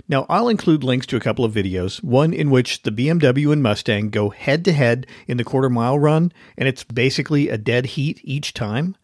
Now, 0.07 0.25
I'll 0.29 0.47
include 0.47 0.83
links 0.83 1.07
to 1.07 1.17
a 1.17 1.19
couple 1.21 1.43
of 1.43 1.53
videos, 1.53 2.01
one 2.01 2.31
in 2.31 2.49
which 2.49 2.83
the 2.83 2.91
BMW 2.91 3.51
and 3.51 3.61
Mustang 3.61 4.11
go 4.11 4.29
head 4.29 4.63
to 4.65 4.71
head 4.71 5.05
in 5.27 5.35
the 5.35 5.43
quarter 5.43 5.69
mile 5.69 5.99
run, 5.99 6.31
and 6.57 6.69
it's 6.69 6.85
basically 6.85 7.49
a 7.49 7.57
dead 7.57 7.87
heat 7.87 8.21
each 8.23 8.53
time. 8.53 8.95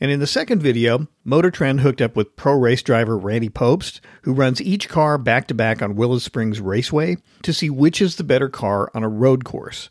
And 0.00 0.10
in 0.10 0.20
the 0.20 0.26
second 0.26 0.60
video, 0.60 1.06
Motor 1.24 1.50
Trend 1.50 1.80
hooked 1.80 2.02
up 2.02 2.16
with 2.16 2.36
pro 2.36 2.54
race 2.54 2.82
driver 2.82 3.16
Randy 3.16 3.48
Pobst, 3.48 4.00
who 4.22 4.32
runs 4.32 4.60
each 4.60 4.88
car 4.88 5.18
back 5.18 5.48
to 5.48 5.54
back 5.54 5.80
on 5.80 5.96
Willow 5.96 6.18
Springs 6.18 6.60
Raceway 6.60 7.16
to 7.42 7.52
see 7.52 7.70
which 7.70 8.02
is 8.02 8.16
the 8.16 8.24
better 8.24 8.48
car 8.48 8.90
on 8.94 9.02
a 9.02 9.08
road 9.08 9.44
course. 9.44 9.88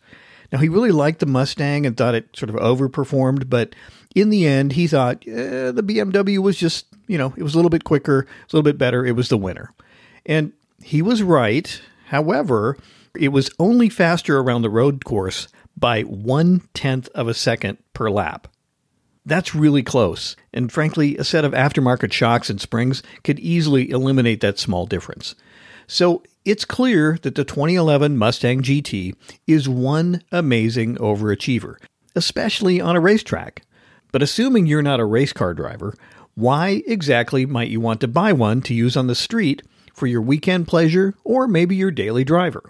Now, 0.52 0.60
he 0.60 0.70
really 0.70 0.92
liked 0.92 1.20
the 1.20 1.26
Mustang 1.26 1.86
and 1.86 1.98
thought 1.98 2.16
it 2.16 2.36
sort 2.36 2.50
of 2.50 2.56
overperformed, 2.56 3.50
but 3.50 3.74
in 4.14 4.30
the 4.30 4.48
end, 4.48 4.74
he 4.74 4.88
thought 4.88 5.28
eh, 5.28 5.72
the 5.72 5.84
BMW 5.84 6.38
was 6.38 6.58
just, 6.58 6.86
you 7.08 7.18
know, 7.18 7.34
it 7.36 7.44
was 7.44 7.54
a 7.54 7.58
little 7.58 7.70
bit 7.70 7.84
quicker, 7.84 8.20
it 8.20 8.46
was 8.46 8.54
a 8.54 8.56
little 8.58 8.72
bit 8.72 8.78
better, 8.78 9.06
it 9.06 9.14
was 9.14 9.30
the 9.30 9.38
winner. 9.38 9.74
And 10.26 10.54
he 10.82 11.02
was 11.02 11.24
right. 11.24 11.82
However, 12.08 12.78
it 13.18 13.30
was 13.30 13.50
only 13.60 13.90
faster 13.90 14.40
around 14.40 14.62
the 14.62 14.70
road 14.70 15.04
course 15.04 15.48
by 15.76 16.02
one 16.04 16.62
tenth 16.74 17.10
of 17.10 17.28
a 17.28 17.34
second 17.34 17.78
per 17.94 18.10
lap. 18.10 18.48
That's 19.26 19.56
really 19.56 19.82
close, 19.82 20.36
and 20.54 20.72
frankly, 20.72 21.18
a 21.18 21.24
set 21.24 21.46
of 21.46 21.54
aftermarket 21.54 22.14
shocks 22.14 22.50
and 22.50 22.62
springs 22.62 23.02
could 23.24 23.40
easily 23.40 23.90
eliminate 23.90 24.40
that 24.42 24.60
small 24.60 24.86
difference. 24.86 25.34
So 25.88 26.22
it's 26.44 26.64
clear 26.64 27.18
that 27.24 27.34
the 27.34 27.44
2011 27.44 28.18
Mustang 28.18 28.62
GT 28.62 29.16
is 29.48 29.68
one 29.68 30.22
amazing 30.32 30.98
overachiever, 30.98 31.78
especially 32.16 32.80
on 32.80 32.96
a 32.96 33.00
racetrack. 33.00 33.64
But 34.12 34.22
assuming 34.22 34.68
you're 34.68 34.84
not 34.84 35.00
a 35.00 35.06
race 35.06 35.34
car 35.34 35.56
driver, 35.56 35.96
why 36.36 36.84
exactly 36.86 37.48
might 37.48 37.70
you 37.70 37.82
want 37.82 38.02
to 38.02 38.08
buy 38.08 38.32
one 38.32 38.62
to 38.62 38.76
use 38.76 38.96
on 38.96 39.08
the 39.08 39.16
street 39.16 39.64
for 39.94 40.06
your 40.06 40.22
weekend 40.22 40.68
pleasure 40.68 41.16
or 41.24 41.48
maybe 41.48 41.76
your 41.76 41.92
daily 41.92 42.24
driver? 42.24 42.64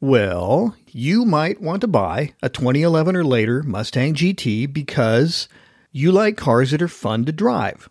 Well, 0.00 0.76
you 0.88 1.24
might 1.24 1.60
want 1.60 1.80
to 1.80 1.86
buy 1.86 2.34
a 2.42 2.48
2011 2.48 3.16
or 3.16 3.24
later 3.24 3.62
Mustang 3.62 4.14
GT 4.14 4.72
because 4.72 5.48
you 5.92 6.12
like 6.12 6.36
cars 6.36 6.72
that 6.72 6.82
are 6.82 6.88
fun 6.88 7.24
to 7.24 7.32
drive. 7.32 7.88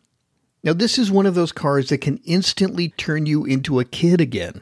Now, 0.63 0.73
this 0.73 0.97
is 0.97 1.11
one 1.11 1.25
of 1.25 1.35
those 1.35 1.51
cars 1.51 1.89
that 1.89 1.99
can 1.99 2.19
instantly 2.23 2.89
turn 2.89 3.25
you 3.25 3.45
into 3.45 3.79
a 3.79 3.85
kid 3.85 4.21
again. 4.21 4.61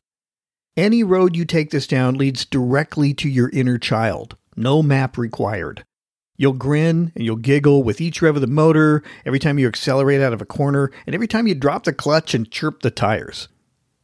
Any 0.78 1.04
road 1.04 1.36
you 1.36 1.46
take 1.46 1.72
this 1.72 1.88
down 1.88 2.16
leads 2.16 2.46
directly 2.46 3.14
to 3.16 3.30
your 3.30 3.50
inner 3.50 3.78
child. 3.78 4.38
No 4.56 4.82
map 4.82 5.18
required. 5.18 5.84
You'll 6.38 6.54
grin 6.54 7.12
and 7.16 7.24
you'll 7.24 7.36
giggle 7.36 7.84
with 7.84 8.02
each 8.02 8.22
rev 8.22 8.36
of 8.36 8.42
the 8.42 8.48
motor, 8.48 9.04
every 9.26 9.38
time 9.38 9.60
you 9.60 9.68
accelerate 9.68 10.22
out 10.22 10.34
of 10.34 10.42
a 10.42 10.46
corner, 10.46 10.90
and 11.06 11.14
every 11.14 11.28
time 11.28 11.46
you 11.46 11.54
drop 11.54 11.84
the 11.84 11.94
clutch 11.94 12.34
and 12.34 12.50
chirp 12.50 12.82
the 12.82 12.90
tires. 12.90 13.48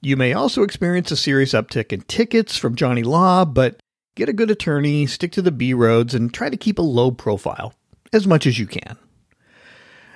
You 0.01 0.15
may 0.15 0.33
also 0.33 0.63
experience 0.63 1.11
a 1.11 1.17
serious 1.17 1.53
uptick 1.53 1.91
in 1.91 2.01
tickets 2.01 2.57
from 2.57 2.75
Johnny 2.75 3.03
Law, 3.03 3.45
but 3.45 3.79
get 4.15 4.29
a 4.29 4.33
good 4.33 4.51
attorney, 4.51 5.07
stick 5.07 5.31
to 5.33 5.41
the 5.41 5.51
B 5.51 5.73
roads, 5.73 6.13
and 6.13 6.33
try 6.33 6.49
to 6.49 6.57
keep 6.57 6.77
a 6.77 6.83
low 6.83 7.11
profile 7.11 7.73
as 8.13 8.27
much 8.27 8.45
as 8.45 8.59
you 8.59 8.67
can. 8.67 8.97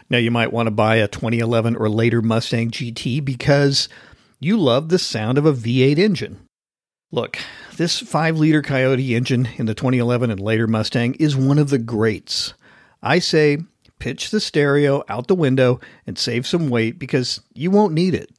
Now, 0.10 0.18
you 0.18 0.30
might 0.30 0.52
want 0.52 0.68
to 0.68 0.72
buy 0.72 0.96
a 0.98 1.08
2011 1.08 1.76
or 1.76 1.90
later 1.90 2.22
Mustang 2.22 2.70
GT 2.70 3.24
because 3.24 3.90
you 4.40 4.58
love 4.58 4.90
the 4.90 5.00
sound 5.00 5.38
of 5.38 5.46
a 5.46 5.54
V8 5.54 5.98
engine. 5.98 6.46
Look, 7.12 7.40
this 7.78 8.00
5 8.00 8.38
liter 8.38 8.62
Coyote 8.62 9.16
engine 9.16 9.50
in 9.58 9.66
the 9.66 9.74
2011 9.74 10.30
and 10.30 10.40
later 10.40 10.68
Mustang 10.68 11.16
is 11.16 11.36
one 11.36 11.58
of 11.58 11.70
the 11.70 11.78
greats. 11.78 12.54
I 13.02 13.20
say 13.20 13.60
pitch 14.00 14.32
the 14.32 14.40
stereo 14.40 15.04
out 15.08 15.28
the 15.28 15.36
window 15.36 15.80
and 16.06 16.18
save 16.18 16.46
some 16.46 16.70
weight 16.70 17.00
because 17.00 17.42
you 17.54 17.72
won't 17.72 17.94
need 17.94 18.14
it. 18.14 18.30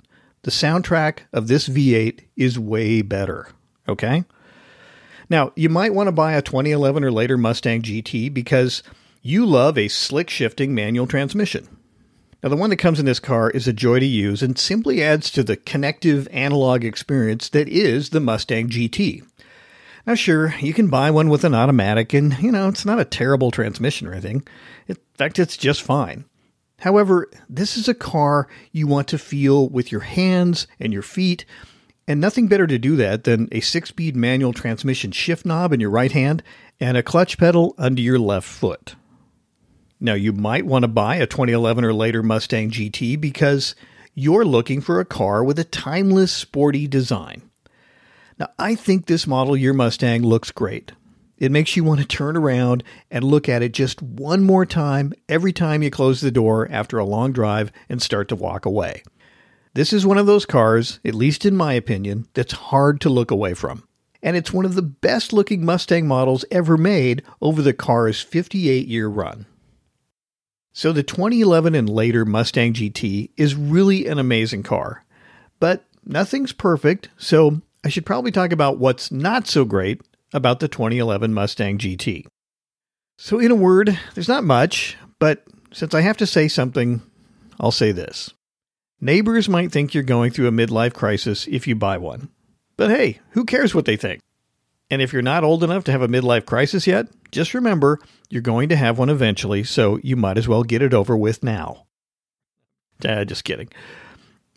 The 0.42 0.50
soundtrack 0.50 1.20
of 1.32 1.48
this 1.48 1.68
V8 1.68 2.20
is 2.36 2.58
way 2.58 3.02
better. 3.02 3.48
Okay? 3.88 4.24
Now, 5.30 5.52
you 5.54 5.68
might 5.68 5.94
want 5.94 6.08
to 6.08 6.12
buy 6.12 6.32
a 6.32 6.42
2011 6.42 7.04
or 7.04 7.12
later 7.12 7.38
Mustang 7.38 7.82
GT 7.82 8.32
because 8.34 8.82
you 9.22 9.46
love 9.46 9.78
a 9.78 9.88
slick 9.88 10.28
shifting 10.28 10.74
manual 10.74 11.06
transmission. 11.06 11.68
Now, 12.42 12.48
the 12.48 12.56
one 12.56 12.70
that 12.70 12.76
comes 12.76 12.98
in 12.98 13.06
this 13.06 13.20
car 13.20 13.50
is 13.50 13.68
a 13.68 13.72
joy 13.72 14.00
to 14.00 14.06
use 14.06 14.42
and 14.42 14.58
simply 14.58 15.00
adds 15.00 15.30
to 15.30 15.44
the 15.44 15.56
connective 15.56 16.26
analog 16.32 16.84
experience 16.84 17.48
that 17.50 17.68
is 17.68 18.10
the 18.10 18.18
Mustang 18.18 18.68
GT. 18.68 19.24
Now, 20.04 20.16
sure, 20.16 20.52
you 20.58 20.74
can 20.74 20.88
buy 20.88 21.12
one 21.12 21.28
with 21.28 21.44
an 21.44 21.54
automatic, 21.54 22.12
and, 22.12 22.36
you 22.40 22.50
know, 22.50 22.68
it's 22.68 22.84
not 22.84 22.98
a 22.98 23.04
terrible 23.04 23.52
transmission 23.52 24.08
or 24.08 24.12
anything. 24.12 24.42
In 24.88 24.96
fact, 25.14 25.38
it's 25.38 25.56
just 25.56 25.82
fine. 25.82 26.24
However, 26.82 27.30
this 27.48 27.76
is 27.76 27.86
a 27.86 27.94
car 27.94 28.48
you 28.72 28.88
want 28.88 29.06
to 29.08 29.18
feel 29.18 29.68
with 29.68 29.92
your 29.92 30.00
hands 30.00 30.66
and 30.80 30.92
your 30.92 31.02
feet, 31.02 31.44
and 32.08 32.20
nothing 32.20 32.48
better 32.48 32.66
to 32.66 32.76
do 32.76 32.96
that 32.96 33.22
than 33.22 33.48
a 33.52 33.60
six 33.60 33.90
speed 33.90 34.16
manual 34.16 34.52
transmission 34.52 35.12
shift 35.12 35.46
knob 35.46 35.72
in 35.72 35.78
your 35.78 35.90
right 35.90 36.10
hand 36.10 36.42
and 36.80 36.96
a 36.96 37.02
clutch 37.04 37.38
pedal 37.38 37.76
under 37.78 38.02
your 38.02 38.18
left 38.18 38.48
foot. 38.48 38.96
Now, 40.00 40.14
you 40.14 40.32
might 40.32 40.66
want 40.66 40.82
to 40.82 40.88
buy 40.88 41.16
a 41.16 41.26
2011 41.28 41.84
or 41.84 41.94
later 41.94 42.20
Mustang 42.20 42.72
GT 42.72 43.20
because 43.20 43.76
you're 44.16 44.44
looking 44.44 44.80
for 44.80 44.98
a 44.98 45.04
car 45.04 45.44
with 45.44 45.60
a 45.60 45.64
timeless, 45.64 46.32
sporty 46.32 46.88
design. 46.88 47.48
Now, 48.40 48.48
I 48.58 48.74
think 48.74 49.06
this 49.06 49.28
model 49.28 49.56
year 49.56 49.72
Mustang 49.72 50.24
looks 50.24 50.50
great. 50.50 50.90
It 51.42 51.50
makes 51.50 51.74
you 51.74 51.82
want 51.82 51.98
to 51.98 52.06
turn 52.06 52.36
around 52.36 52.84
and 53.10 53.24
look 53.24 53.48
at 53.48 53.62
it 53.62 53.72
just 53.72 54.00
one 54.00 54.44
more 54.44 54.64
time 54.64 55.12
every 55.28 55.52
time 55.52 55.82
you 55.82 55.90
close 55.90 56.20
the 56.20 56.30
door 56.30 56.68
after 56.70 56.98
a 56.98 57.04
long 57.04 57.32
drive 57.32 57.72
and 57.88 58.00
start 58.00 58.28
to 58.28 58.36
walk 58.36 58.64
away. 58.64 59.02
This 59.74 59.92
is 59.92 60.06
one 60.06 60.18
of 60.18 60.26
those 60.26 60.46
cars, 60.46 61.00
at 61.04 61.16
least 61.16 61.44
in 61.44 61.56
my 61.56 61.72
opinion, 61.72 62.28
that's 62.34 62.52
hard 62.52 63.00
to 63.00 63.08
look 63.08 63.32
away 63.32 63.54
from. 63.54 63.82
And 64.22 64.36
it's 64.36 64.52
one 64.52 64.64
of 64.64 64.76
the 64.76 64.82
best 64.82 65.32
looking 65.32 65.64
Mustang 65.64 66.06
models 66.06 66.44
ever 66.52 66.76
made 66.76 67.24
over 67.40 67.60
the 67.60 67.72
car's 67.72 68.20
58 68.20 68.86
year 68.86 69.08
run. 69.08 69.46
So 70.72 70.92
the 70.92 71.02
2011 71.02 71.74
and 71.74 71.90
later 71.90 72.24
Mustang 72.24 72.72
GT 72.72 73.30
is 73.36 73.56
really 73.56 74.06
an 74.06 74.20
amazing 74.20 74.62
car. 74.62 75.04
But 75.58 75.86
nothing's 76.06 76.52
perfect, 76.52 77.08
so 77.16 77.62
I 77.84 77.88
should 77.88 78.06
probably 78.06 78.30
talk 78.30 78.52
about 78.52 78.78
what's 78.78 79.10
not 79.10 79.48
so 79.48 79.64
great 79.64 80.02
about 80.32 80.60
the 80.60 80.68
2011 80.68 81.32
Mustang 81.32 81.78
GT. 81.78 82.26
So, 83.18 83.38
in 83.38 83.50
a 83.50 83.56
word, 83.56 83.98
there's 84.14 84.28
not 84.28 84.44
much, 84.44 84.96
but 85.18 85.44
since 85.72 85.94
I 85.94 86.00
have 86.00 86.16
to 86.18 86.26
say 86.26 86.48
something, 86.48 87.02
I'll 87.60 87.70
say 87.70 87.92
this. 87.92 88.32
Neighbors 89.00 89.48
might 89.48 89.72
think 89.72 89.94
you're 89.94 90.02
going 90.02 90.30
through 90.30 90.48
a 90.48 90.52
midlife 90.52 90.94
crisis 90.94 91.46
if 91.48 91.66
you 91.66 91.74
buy 91.74 91.98
one. 91.98 92.28
But 92.76 92.90
hey, 92.90 93.20
who 93.30 93.44
cares 93.44 93.74
what 93.74 93.84
they 93.84 93.96
think? 93.96 94.20
And 94.90 95.00
if 95.00 95.12
you're 95.12 95.22
not 95.22 95.44
old 95.44 95.64
enough 95.64 95.84
to 95.84 95.92
have 95.92 96.02
a 96.02 96.08
midlife 96.08 96.44
crisis 96.44 96.86
yet, 96.86 97.08
just 97.30 97.54
remember 97.54 97.98
you're 98.28 98.42
going 98.42 98.68
to 98.68 98.76
have 98.76 98.98
one 98.98 99.08
eventually, 99.08 99.64
so 99.64 99.98
you 100.02 100.16
might 100.16 100.38
as 100.38 100.48
well 100.48 100.64
get 100.64 100.82
it 100.82 100.94
over 100.94 101.16
with 101.16 101.42
now. 101.42 101.86
Uh, 103.04 103.24
just 103.24 103.44
kidding. 103.44 103.68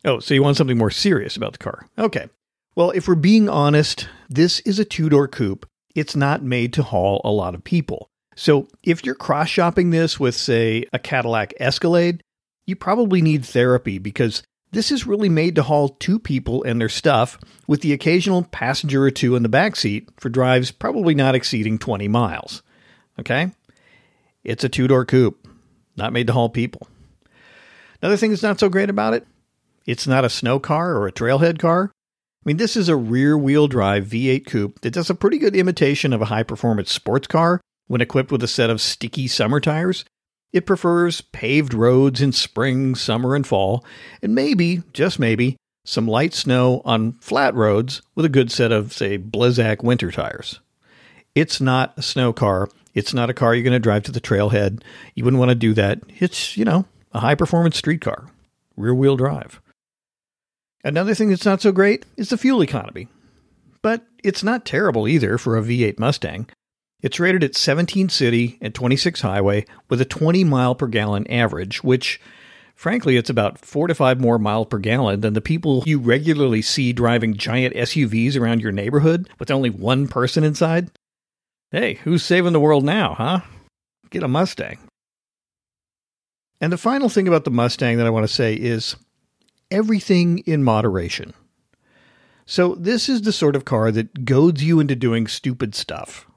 Oh, 0.04 0.20
so 0.20 0.34
you 0.34 0.44
want 0.44 0.58
something 0.58 0.78
more 0.78 0.92
serious 0.92 1.36
about 1.36 1.54
the 1.54 1.60
car? 1.60 1.88
Okay. 1.98 2.28
Well, 2.76 2.92
if 2.92 3.08
we're 3.08 3.16
being 3.16 3.48
honest, 3.48 4.10
this 4.30 4.60
is 4.62 4.80
a 4.80 4.86
two 4.86 5.08
door 5.08 5.30
coupe. 5.30 5.66
It's 5.96 6.16
not 6.16 6.44
made 6.44 6.74
to 6.74 6.84
haul 6.84 7.22
a 7.24 7.32
lot 7.32 7.56
of 7.56 7.64
people. 7.64 8.10
So 8.36 8.68
if 8.84 9.06
you're 9.06 9.16
cross 9.16 9.48
shopping 9.48 9.92
this 9.92 10.20
with, 10.20 10.36
say, 10.36 10.86
a 10.92 11.00
Cadillac 11.00 11.54
Escalade, 11.58 12.22
you 12.68 12.76
probably 12.76 13.22
need 13.22 13.46
therapy 13.46 13.98
because 13.98 14.44
this 14.74 14.92
is 14.92 15.08
really 15.08 15.30
made 15.30 15.56
to 15.56 15.64
haul 15.64 15.88
two 15.88 16.20
people 16.20 16.64
and 16.64 16.82
their 16.82 16.90
stuff, 16.90 17.40
with 17.66 17.80
the 17.80 17.94
occasional 17.94 18.44
passenger 18.44 19.04
or 19.04 19.12
two 19.12 19.38
in 19.38 19.44
the 19.44 19.48
back 19.48 19.78
seat 19.78 20.10
for 20.18 20.28
drives 20.28 20.72
probably 20.72 21.16
not 21.16 21.34
exceeding 21.34 21.80
20 21.80 22.10
miles. 22.10 22.62
Okay? 23.18 23.52
It's 24.44 24.66
a 24.66 24.70
two 24.70 24.90
door 24.90 25.06
coupe, 25.06 25.48
not 25.96 26.12
made 26.12 26.28
to 26.28 26.34
haul 26.34 26.50
people. 26.50 26.90
Another 28.02 28.18
thing 28.18 28.32
that's 28.32 28.44
not 28.44 28.60
so 28.60 28.68
great 28.68 28.90
about 28.90 29.14
it 29.14 29.26
it's 29.86 30.08
not 30.08 30.26
a 30.26 30.30
snow 30.30 30.60
car 30.60 30.98
or 30.98 31.08
a 31.08 31.12
trailhead 31.14 31.58
car. 31.58 31.92
I 32.46 32.50
mean, 32.50 32.58
this 32.58 32.78
is 32.78 32.90
a 32.90 32.96
rear 32.96 33.36
wheel 33.36 33.68
drive 33.68 34.06
V8 34.06 34.46
coupe 34.46 34.82
that 34.82 34.92
does 34.92 35.10
a 35.10 35.16
pretty 35.16 35.40
good 35.40 35.56
imitation 35.56 36.14
of 36.14 36.22
a 36.22 36.26
high 36.26 36.44
performance 36.44 36.92
sports 36.92 37.26
car 37.26 37.60
when 37.88 38.02
equipped 38.02 38.32
with 38.32 38.44
a 38.44 38.48
set 38.48 38.70
of 38.70 38.82
sticky 38.82 39.28
summer 39.28 39.60
tires. 39.60 40.06
It 40.54 40.68
prefers 40.68 41.22
paved 41.22 41.74
roads 41.74 42.22
in 42.22 42.32
spring, 42.34 42.94
summer, 42.94 43.36
and 43.36 43.48
fall, 43.48 43.84
and 44.22 44.36
maybe, 44.36 44.84
just 44.94 45.18
maybe, 45.18 45.58
some 45.86 46.08
light 46.08 46.36
snow 46.36 46.84
on 46.86 47.14
flat 47.14 47.56
roads 47.56 48.04
with 48.14 48.26
a 48.26 48.30
good 48.30 48.52
set 48.52 48.72
of, 48.72 48.94
say, 48.94 49.18
Blizzak 49.18 49.84
winter 49.84 50.12
tires. 50.12 50.60
It's 51.34 51.60
not 51.60 51.98
a 51.98 52.04
snow 52.04 52.32
car. 52.32 52.70
It's 52.94 53.14
not 53.14 53.32
a 53.32 53.34
car 53.34 53.56
you're 53.56 53.64
going 53.64 53.74
to 53.74 53.80
drive 53.80 54.04
to 54.04 54.12
the 54.12 54.22
trailhead. 54.22 54.84
You 55.16 55.24
wouldn't 55.24 55.40
want 55.40 55.50
to 55.50 55.56
do 55.56 55.74
that. 55.74 56.00
It's, 56.20 56.56
you 56.56 56.64
know, 56.64 56.86
a 57.12 57.22
high 57.22 57.36
performance 57.36 57.78
street 57.78 58.02
car, 58.02 58.28
rear 58.78 58.94
wheel 58.94 59.18
drive. 59.18 59.60
Another 60.86 61.16
thing 61.16 61.30
that's 61.30 61.46
not 61.46 61.62
so 61.62 61.72
great 61.72 62.06
is 62.16 62.30
the 62.30 62.38
fuel 62.38 62.62
economy. 62.62 63.08
But 63.82 64.06
it's 64.24 64.44
not 64.44 64.66
terrible 64.66 65.08
either 65.08 65.40
for 65.40 65.58
a 65.58 65.62
V8 65.62 65.98
Mustang. 65.98 66.48
It's 67.02 67.20
rated 67.20 67.44
at 67.44 67.56
17 67.56 68.10
city 68.10 68.60
and 68.62 68.74
26 68.74 69.22
highway 69.22 69.66
with 69.90 70.00
a 70.00 70.06
20 70.06 70.44
mile 70.44 70.76
per 70.76 70.86
gallon 70.86 71.30
average, 71.30 71.84
which 71.84 72.22
frankly 72.76 73.18
it's 73.18 73.32
about 73.32 73.58
4 73.58 73.88
to 73.88 73.96
5 73.96 74.22
more 74.22 74.38
miles 74.38 74.68
per 74.68 74.78
gallon 74.78 75.22
than 75.22 75.34
the 75.34 75.42
people 75.42 75.84
you 75.88 75.98
regularly 75.98 76.62
see 76.62 76.94
driving 76.94 77.36
giant 77.36 77.76
SUVs 77.76 78.40
around 78.40 78.62
your 78.62 78.72
neighborhood 78.72 79.28
with 79.40 79.50
only 79.50 79.72
one 79.72 80.08
person 80.08 80.44
inside. 80.44 80.92
Hey, 81.72 81.96
who's 81.96 82.24
saving 82.24 82.54
the 82.54 82.60
world 82.60 82.84
now, 82.84 83.16
huh? 83.16 83.40
Get 84.12 84.22
a 84.22 84.28
Mustang. 84.28 84.78
And 86.62 86.72
the 86.72 86.78
final 86.78 87.10
thing 87.10 87.28
about 87.28 87.44
the 87.44 87.52
Mustang 87.52 87.98
that 87.98 88.06
I 88.06 88.12
want 88.12 88.28
to 88.28 88.34
say 88.34 88.54
is 88.54 88.96
everything 89.76 90.40
in 90.40 90.64
moderation. 90.64 91.34
So, 92.46 92.76
this 92.76 93.10
is 93.10 93.24
the 93.24 93.34
sort 93.34 93.56
of 93.56 93.66
car 93.66 93.92
that 93.92 94.24
goads 94.24 94.64
you 94.64 94.80
into 94.80 94.96
doing 94.96 95.28
stupid 95.28 95.76
stuff. 95.76 96.28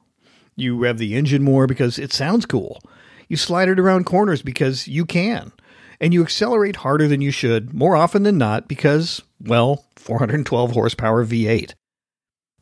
You 0.57 0.77
rev 0.77 0.99
the 0.99 1.15
engine 1.15 1.45
more 1.45 1.67
because 1.67 1.99
it 1.99 2.13
sounds 2.13 2.47
cool. 2.47 2.81
You 3.29 3.37
slide 3.37 3.69
it 3.69 3.79
around 3.79 4.07
corners 4.07 4.43
because 4.43 4.89
you 4.89 5.07
can. 5.07 5.53
And 6.01 6.13
you 6.13 6.23
accelerate 6.23 6.77
harder 6.77 7.07
than 7.07 7.21
you 7.21 7.31
should 7.31 7.75
more 7.75 7.95
often 7.95 8.23
than 8.23 8.39
not 8.39 8.67
because, 8.69 9.23
well, 9.41 9.85
412 9.97 10.73
horsepower 10.73 11.25
V8. 11.25 11.75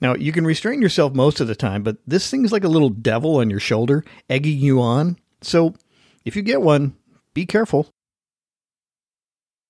Now, 0.00 0.14
you 0.14 0.32
can 0.32 0.44
restrain 0.44 0.82
yourself 0.82 1.14
most 1.14 1.40
of 1.40 1.46
the 1.46 1.54
time, 1.54 1.82
but 1.82 1.96
this 2.06 2.30
thing's 2.30 2.52
like 2.52 2.64
a 2.64 2.68
little 2.68 2.90
devil 2.90 3.36
on 3.36 3.48
your 3.48 3.60
shoulder, 3.60 4.04
egging 4.28 4.58
you 4.58 4.80
on. 4.82 5.16
So, 5.40 5.74
if 6.24 6.36
you 6.36 6.42
get 6.42 6.60
one, 6.60 6.96
be 7.32 7.46
careful. 7.46 7.88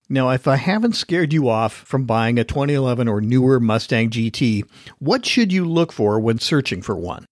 Now, 0.09 0.31
if 0.31 0.47
I 0.47 0.55
haven't 0.55 0.95
scared 0.95 1.33
you 1.33 1.49
off 1.49 1.73
from 1.73 2.05
buying 2.05 2.39
a 2.39 2.45
2011 2.45 3.09
or 3.09 3.21
newer 3.21 3.59
Mustang 3.59 4.09
GT, 4.09 4.65
what 5.01 5.27
should 5.27 5.53
you 5.53 5.65
look 5.65 5.91
for 5.91 6.21
when 6.21 6.39
searching 6.39 6.81
for 6.81 6.95
one? 6.95 7.27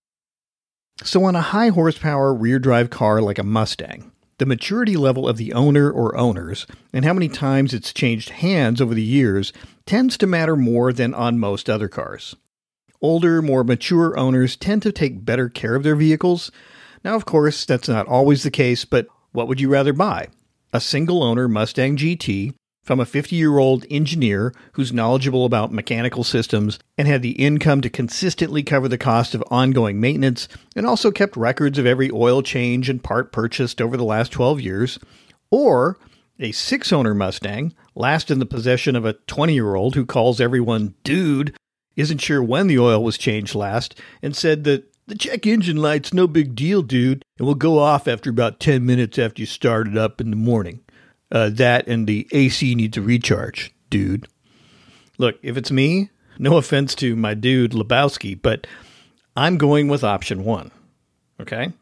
So, 1.04 1.23
on 1.25 1.37
a 1.37 1.40
high 1.40 1.69
horsepower 1.69 2.35
rear 2.35 2.59
drive 2.59 2.90
car 2.90 3.23
like 3.23 3.38
a 3.38 3.45
Mustang, 3.45 4.11
the 4.38 4.47
maturity 4.47 4.97
level 4.97 5.28
of 5.28 5.37
the 5.37 5.52
owner 5.52 5.88
or 5.88 6.16
owners 6.16 6.66
and 6.93 7.04
how 7.04 7.12
many 7.12 7.28
times 7.28 7.73
it's 7.73 7.93
changed 7.93 8.31
hands 8.31 8.81
over 8.81 8.93
the 8.93 9.02
years 9.02 9.52
tends 9.87 10.19
to 10.19 10.26
matter 10.26 10.57
more 10.57 10.93
than 10.93 11.14
on 11.14 11.38
most 11.38 11.71
other 11.71 11.87
cars. 11.87 12.35
Older, 13.00 13.40
more 13.40 13.62
mature 13.62 14.19
owners 14.19 14.57
tend 14.57 14.83
to 14.83 14.90
take 14.90 15.25
better 15.25 15.49
care 15.49 15.76
of 15.76 15.85
their 15.85 15.95
vehicles. 15.95 16.50
Now, 17.04 17.14
of 17.14 17.25
course, 17.25 17.64
that's 17.64 17.88
not 17.88 18.09
always 18.09 18.43
the 18.43 18.50
case, 18.50 18.85
but 18.85 19.07
what 19.31 19.47
would 19.47 19.61
you 19.61 19.69
rather 19.69 19.93
buy? 19.93 20.28
A 20.73 20.81
single 20.81 21.23
owner 21.23 21.47
Mustang 21.47 21.97
GT 21.97 22.52
from 22.85 23.00
a 23.00 23.07
50 23.07 23.35
year 23.35 23.59
old 23.59 23.85
engineer 23.91 24.55
who's 24.73 24.93
knowledgeable 24.93 25.45
about 25.45 25.73
mechanical 25.73 26.23
systems 26.23 26.79
and 26.97 27.09
had 27.09 27.23
the 27.23 27.33
income 27.33 27.81
to 27.81 27.91
consistently 27.91 28.62
cover 28.62 28.87
the 28.88 28.99
cost 28.99 29.35
of 29.35 29.43
ongoing 29.50 30.00
maintenance 30.00 30.47
and 30.76 30.87
also 30.87 31.11
kept 31.11 31.37
records 31.37 31.79
of 31.79 31.87
every 31.87 32.11
oil 32.12 32.43
change 32.43 32.88
and 32.88 33.03
part 33.03 33.33
purchased 33.33 33.81
over 33.81 33.97
the 33.97 34.05
last 34.05 34.31
12 34.33 34.61
years, 34.61 34.99
or 35.50 35.99
a 36.38 36.53
six 36.53 36.93
owner 36.93 37.14
Mustang, 37.14 37.73
last 37.95 38.31
in 38.31 38.38
the 38.38 38.47
possession 38.47 38.97
of 38.97 39.05
a 39.05 39.14
20 39.14 39.55
year 39.55 39.75
old 39.75 39.95
who 39.95 40.05
calls 40.05 40.41
everyone 40.41 40.95
dude, 41.05 41.57
isn't 41.97 42.19
sure 42.19 42.43
when 42.43 42.67
the 42.67 42.79
oil 42.79 43.03
was 43.03 43.17
changed 43.17 43.55
last, 43.55 43.99
and 44.23 44.37
said 44.37 44.64
that 44.64 44.93
the 45.07 45.14
check 45.14 45.47
engine 45.47 45.76
light's 45.76 46.14
no 46.14 46.26
big 46.26 46.55
deal, 46.55 46.83
dude, 46.83 47.23
and 47.38 47.47
will 47.47 47.55
go 47.55 47.79
off 47.79 48.09
after 48.09 48.31
about 48.31 48.59
10 48.59 48.85
minutes 48.85 49.19
after 49.19 49.43
you 49.43 49.47
start 49.47 49.87
it 49.87 49.97
up 49.97 50.21
in 50.21 50.31
the 50.31 50.37
morning. 50.37 50.81
Uh, 51.33 51.50
that 51.50 51.87
and 51.88 52.07
the 52.07 52.28
AC 52.33 52.75
needs 52.75 52.97
a 52.97 53.02
recharge, 53.02 53.75
dude. 53.90 54.28
Look, 55.19 55.37
if 55.43 55.57
it's 55.57 55.71
me, 55.71 56.11
no 56.38 56.57
offense 56.59 56.95
to 56.97 57.16
my 57.16 57.35
dude 57.35 57.73
Lebowski, 57.73 58.40
but 58.40 58.66
I'm 59.37 59.59
going 59.59 59.88
with 59.88 60.04
option 60.04 60.45
one. 60.45 60.71
Okay? 61.40 61.73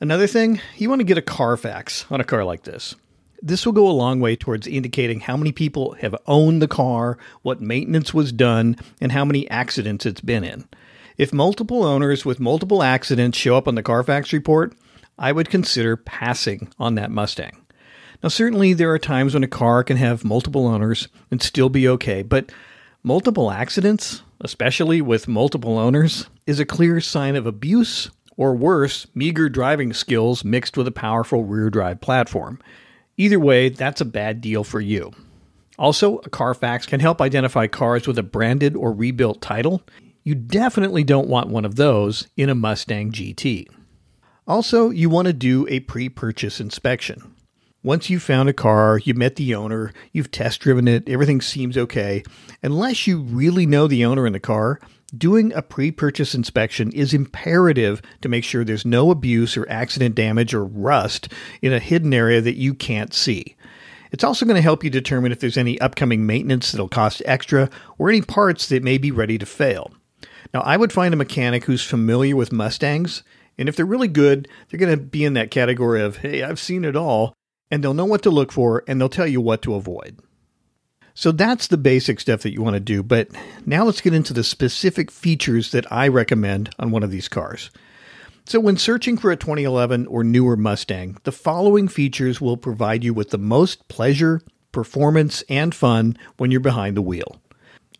Another 0.00 0.28
thing, 0.28 0.60
you 0.76 0.88
want 0.88 1.00
to 1.00 1.04
get 1.04 1.18
a 1.18 1.22
Carfax 1.22 2.06
on 2.10 2.20
a 2.20 2.24
car 2.24 2.44
like 2.44 2.62
this. 2.62 2.94
This 3.42 3.66
will 3.66 3.72
go 3.72 3.88
a 3.88 3.90
long 3.90 4.20
way 4.20 4.36
towards 4.36 4.66
indicating 4.66 5.20
how 5.20 5.36
many 5.36 5.52
people 5.52 5.92
have 5.94 6.14
owned 6.26 6.62
the 6.62 6.68
car, 6.68 7.18
what 7.42 7.60
maintenance 7.60 8.14
was 8.14 8.32
done, 8.32 8.76
and 9.00 9.12
how 9.12 9.24
many 9.24 9.48
accidents 9.50 10.06
it's 10.06 10.20
been 10.20 10.44
in. 10.44 10.68
If 11.16 11.32
multiple 11.32 11.84
owners 11.84 12.24
with 12.24 12.38
multiple 12.38 12.82
accidents 12.82 13.36
show 13.36 13.56
up 13.56 13.66
on 13.66 13.74
the 13.74 13.82
Carfax 13.82 14.32
report, 14.32 14.72
I 15.18 15.32
would 15.32 15.50
consider 15.50 15.96
passing 15.96 16.72
on 16.78 16.94
that 16.94 17.10
Mustang. 17.10 17.64
Now, 18.22 18.28
certainly 18.28 18.72
there 18.72 18.90
are 18.92 18.98
times 18.98 19.34
when 19.34 19.44
a 19.44 19.48
car 19.48 19.84
can 19.84 19.96
have 19.96 20.24
multiple 20.24 20.66
owners 20.66 21.08
and 21.30 21.40
still 21.40 21.68
be 21.68 21.88
okay, 21.88 22.22
but 22.22 22.50
multiple 23.02 23.50
accidents, 23.50 24.22
especially 24.40 25.00
with 25.00 25.28
multiple 25.28 25.78
owners, 25.78 26.28
is 26.46 26.58
a 26.58 26.66
clear 26.66 27.00
sign 27.00 27.36
of 27.36 27.46
abuse 27.46 28.10
or 28.36 28.54
worse, 28.54 29.06
meager 29.14 29.48
driving 29.48 29.92
skills 29.92 30.44
mixed 30.44 30.76
with 30.76 30.86
a 30.88 30.92
powerful 30.92 31.44
rear 31.44 31.70
drive 31.70 32.00
platform. 32.00 32.60
Either 33.16 33.38
way, 33.38 33.68
that's 33.68 34.00
a 34.00 34.04
bad 34.04 34.40
deal 34.40 34.64
for 34.64 34.80
you. 34.80 35.12
Also, 35.78 36.18
a 36.18 36.30
Carfax 36.30 36.86
can 36.86 37.00
help 37.00 37.20
identify 37.20 37.66
cars 37.66 38.06
with 38.06 38.18
a 38.18 38.22
branded 38.22 38.74
or 38.74 38.92
rebuilt 38.92 39.40
title. 39.40 39.82
You 40.24 40.34
definitely 40.34 41.04
don't 41.04 41.28
want 41.28 41.50
one 41.50 41.64
of 41.64 41.76
those 41.76 42.26
in 42.36 42.48
a 42.48 42.54
Mustang 42.54 43.12
GT. 43.12 43.66
Also, 44.46 44.90
you 44.90 45.08
want 45.08 45.26
to 45.26 45.32
do 45.32 45.66
a 45.68 45.80
pre 45.80 46.08
purchase 46.08 46.60
inspection. 46.60 47.34
Once 47.88 48.10
you've 48.10 48.22
found 48.22 48.50
a 48.50 48.52
car, 48.52 48.98
you 49.04 49.14
met 49.14 49.36
the 49.36 49.54
owner, 49.54 49.94
you've 50.12 50.30
test 50.30 50.60
driven 50.60 50.86
it, 50.86 51.08
everything 51.08 51.40
seems 51.40 51.78
okay. 51.78 52.22
Unless 52.62 53.06
you 53.06 53.22
really 53.22 53.64
know 53.64 53.86
the 53.86 54.04
owner 54.04 54.26
and 54.26 54.34
the 54.34 54.38
car, 54.38 54.78
doing 55.16 55.54
a 55.54 55.62
pre 55.62 55.90
purchase 55.90 56.34
inspection 56.34 56.92
is 56.92 57.14
imperative 57.14 58.02
to 58.20 58.28
make 58.28 58.44
sure 58.44 58.62
there's 58.62 58.84
no 58.84 59.10
abuse 59.10 59.56
or 59.56 59.66
accident 59.70 60.14
damage 60.14 60.52
or 60.52 60.66
rust 60.66 61.32
in 61.62 61.72
a 61.72 61.78
hidden 61.78 62.12
area 62.12 62.42
that 62.42 62.56
you 62.56 62.74
can't 62.74 63.14
see. 63.14 63.56
It's 64.12 64.22
also 64.22 64.44
going 64.44 64.56
to 64.56 64.60
help 64.60 64.84
you 64.84 64.90
determine 64.90 65.32
if 65.32 65.40
there's 65.40 65.56
any 65.56 65.80
upcoming 65.80 66.26
maintenance 66.26 66.70
that'll 66.70 66.88
cost 66.88 67.22
extra 67.24 67.70
or 67.96 68.10
any 68.10 68.20
parts 68.20 68.68
that 68.68 68.84
may 68.84 68.98
be 68.98 69.10
ready 69.10 69.38
to 69.38 69.46
fail. 69.46 69.90
Now, 70.52 70.60
I 70.60 70.76
would 70.76 70.92
find 70.92 71.14
a 71.14 71.16
mechanic 71.16 71.64
who's 71.64 71.84
familiar 71.84 72.36
with 72.36 72.52
Mustangs, 72.52 73.22
and 73.56 73.66
if 73.66 73.76
they're 73.76 73.86
really 73.86 74.08
good, 74.08 74.46
they're 74.68 74.78
going 74.78 74.94
to 74.94 75.02
be 75.02 75.24
in 75.24 75.32
that 75.32 75.50
category 75.50 76.02
of, 76.02 76.18
hey, 76.18 76.42
I've 76.42 76.60
seen 76.60 76.84
it 76.84 76.94
all, 76.94 77.34
and 77.70 77.82
they'll 77.82 77.94
know 77.94 78.04
what 78.04 78.22
to 78.22 78.30
look 78.30 78.52
for 78.52 78.84
and 78.86 79.00
they'll 79.00 79.08
tell 79.08 79.26
you 79.26 79.40
what 79.40 79.62
to 79.62 79.74
avoid. 79.74 80.18
So 81.14 81.32
that's 81.32 81.66
the 81.66 81.76
basic 81.76 82.20
stuff 82.20 82.42
that 82.42 82.52
you 82.52 82.62
want 82.62 82.74
to 82.74 82.80
do, 82.80 83.02
but 83.02 83.28
now 83.66 83.84
let's 83.84 84.00
get 84.00 84.14
into 84.14 84.32
the 84.32 84.44
specific 84.44 85.10
features 85.10 85.72
that 85.72 85.90
I 85.92 86.06
recommend 86.06 86.70
on 86.78 86.92
one 86.92 87.02
of 87.02 87.10
these 87.10 87.28
cars. 87.28 87.70
So, 88.48 88.60
when 88.60 88.78
searching 88.78 89.18
for 89.18 89.30
a 89.30 89.36
2011 89.36 90.06
or 90.06 90.24
newer 90.24 90.56
Mustang, 90.56 91.18
the 91.24 91.32
following 91.32 91.86
features 91.86 92.40
will 92.40 92.56
provide 92.56 93.04
you 93.04 93.12
with 93.12 93.28
the 93.28 93.36
most 93.36 93.88
pleasure, 93.88 94.40
performance, 94.72 95.42
and 95.50 95.74
fun 95.74 96.16
when 96.38 96.50
you're 96.50 96.60
behind 96.60 96.96
the 96.96 97.02
wheel. 97.02 97.42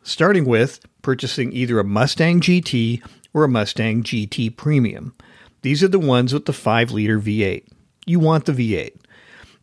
Starting 0.02 0.46
with 0.46 0.80
purchasing 1.02 1.52
either 1.52 1.78
a 1.78 1.84
Mustang 1.84 2.40
GT 2.40 3.02
or 3.34 3.44
a 3.44 3.48
Mustang 3.48 4.02
GT 4.02 4.56
Premium. 4.56 5.14
These 5.60 5.82
are 5.82 5.88
the 5.88 5.98
ones 5.98 6.32
with 6.32 6.46
the 6.46 6.54
5 6.54 6.92
liter 6.92 7.18
V8. 7.20 7.66
You 8.06 8.18
want 8.18 8.46
the 8.46 8.52
V8. 8.52 8.96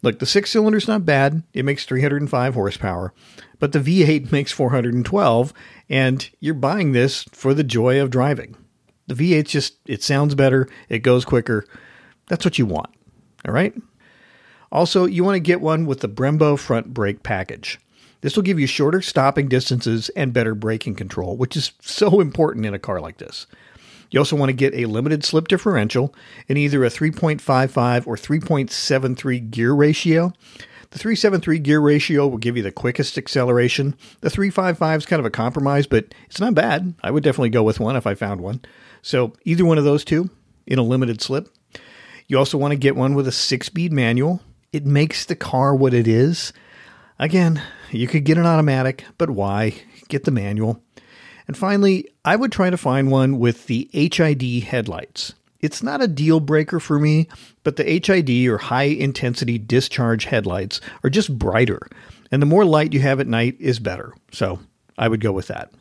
Look, 0.05 0.19
the 0.19 0.27
six 0.27 0.51
cylinder's 0.51 0.87
not 0.87 1.03
bad. 1.03 1.41
It 1.51 1.65
makes 1.65 1.83
305 1.83 2.53
horsepower, 2.53 3.11
but 3.57 3.71
the 3.71 3.79
V8 3.79 4.31
makes 4.31 4.51
412, 4.51 5.51
and 5.89 6.29
you're 6.39 6.53
buying 6.53 6.91
this 6.91 7.23
for 7.31 7.55
the 7.55 7.63
joy 7.63 7.99
of 7.99 8.11
driving. 8.11 8.55
The 9.07 9.15
V8 9.15 9.47
just, 9.47 9.77
it 9.87 10.03
sounds 10.03 10.35
better, 10.35 10.69
it 10.89 10.99
goes 10.99 11.25
quicker. 11.25 11.65
That's 12.27 12.45
what 12.45 12.59
you 12.59 12.67
want. 12.67 12.91
All 13.47 13.53
right? 13.53 13.73
Also, 14.71 15.05
you 15.05 15.23
want 15.23 15.37
to 15.37 15.39
get 15.39 15.59
one 15.59 15.87
with 15.87 16.01
the 16.01 16.09
Brembo 16.09 16.59
front 16.59 16.93
brake 16.93 17.23
package. 17.23 17.79
This 18.21 18.35
will 18.35 18.43
give 18.43 18.59
you 18.59 18.67
shorter 18.67 19.01
stopping 19.01 19.47
distances 19.47 20.09
and 20.09 20.33
better 20.33 20.53
braking 20.53 20.95
control, 20.95 21.35
which 21.35 21.57
is 21.57 21.71
so 21.81 22.19
important 22.19 22.67
in 22.67 22.75
a 22.75 22.79
car 22.79 23.01
like 23.01 23.17
this. 23.17 23.47
You 24.15 24.21
also 24.21 24.37
want 24.37 24.47
to 24.47 24.53
get 24.53 24.73
a 24.73 24.85
limited 24.85 25.25
slip 25.25 25.49
differential 25.49 26.15
in 26.47 26.55
either 26.55 26.85
a 26.85 26.89
3.55 26.89 28.07
or 28.07 28.15
3.73 28.15 29.51
gear 29.51 29.73
ratio. 29.73 30.31
The 30.91 30.99
373 30.99 31.59
gear 31.59 31.81
ratio 31.81 32.25
will 32.25 32.37
give 32.37 32.55
you 32.55 32.63
the 32.63 32.71
quickest 32.71 33.17
acceleration. 33.17 33.93
The 34.21 34.29
355 34.29 34.99
is 35.01 35.05
kind 35.05 35.19
of 35.19 35.25
a 35.25 35.29
compromise, 35.29 35.85
but 35.85 36.15
it's 36.27 36.39
not 36.39 36.55
bad. 36.55 36.93
I 37.03 37.11
would 37.11 37.25
definitely 37.25 37.49
go 37.49 37.63
with 37.63 37.81
one 37.81 37.97
if 37.97 38.07
I 38.07 38.15
found 38.15 38.39
one. 38.39 38.61
So 39.01 39.33
either 39.43 39.65
one 39.65 39.77
of 39.77 39.83
those 39.83 40.05
two 40.05 40.29
in 40.65 40.79
a 40.79 40.83
limited 40.83 41.21
slip. 41.21 41.53
You 42.29 42.37
also 42.37 42.57
want 42.57 42.71
to 42.71 42.77
get 42.77 42.95
one 42.95 43.15
with 43.15 43.27
a 43.27 43.33
six 43.33 43.67
speed 43.67 43.91
manual. 43.91 44.39
It 44.71 44.85
makes 44.85 45.25
the 45.25 45.35
car 45.35 45.75
what 45.75 45.93
it 45.93 46.07
is. 46.07 46.53
Again, 47.19 47.61
you 47.91 48.07
could 48.07 48.23
get 48.23 48.37
an 48.37 48.45
automatic, 48.45 49.03
but 49.17 49.29
why? 49.29 49.73
Get 50.07 50.23
the 50.23 50.31
manual. 50.31 50.81
And 51.47 51.57
finally, 51.57 52.14
I 52.25 52.35
would 52.35 52.51
try 52.51 52.71
to 52.71 52.77
find 52.77 53.11
one 53.11 53.37
with 53.37 53.67
the 53.67 53.87
HID 53.93 54.63
headlights. 54.63 55.35
It's 55.59 55.83
not 55.83 56.01
a 56.01 56.07
deal 56.07 56.39
breaker 56.39 56.79
for 56.79 56.99
me, 56.99 57.27
but 57.63 57.75
the 57.75 57.83
HID 57.83 58.47
or 58.47 58.57
high 58.57 58.83
intensity 58.83 59.59
discharge 59.59 60.25
headlights 60.25 60.81
are 61.03 61.09
just 61.11 61.37
brighter, 61.37 61.79
and 62.31 62.41
the 62.41 62.47
more 62.47 62.65
light 62.65 62.93
you 62.93 62.99
have 63.01 63.19
at 63.19 63.27
night 63.27 63.55
is 63.59 63.77
better. 63.77 64.11
So 64.31 64.59
I 64.97 65.07
would 65.07 65.21
go 65.21 65.31
with 65.31 65.47
that. 65.47 65.71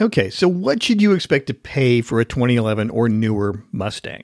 Okay, 0.00 0.30
so 0.30 0.46
what 0.46 0.80
should 0.80 1.02
you 1.02 1.12
expect 1.12 1.48
to 1.48 1.54
pay 1.54 2.00
for 2.00 2.20
a 2.20 2.24
2011 2.24 2.88
or 2.90 3.08
newer 3.08 3.64
Mustang? 3.72 4.22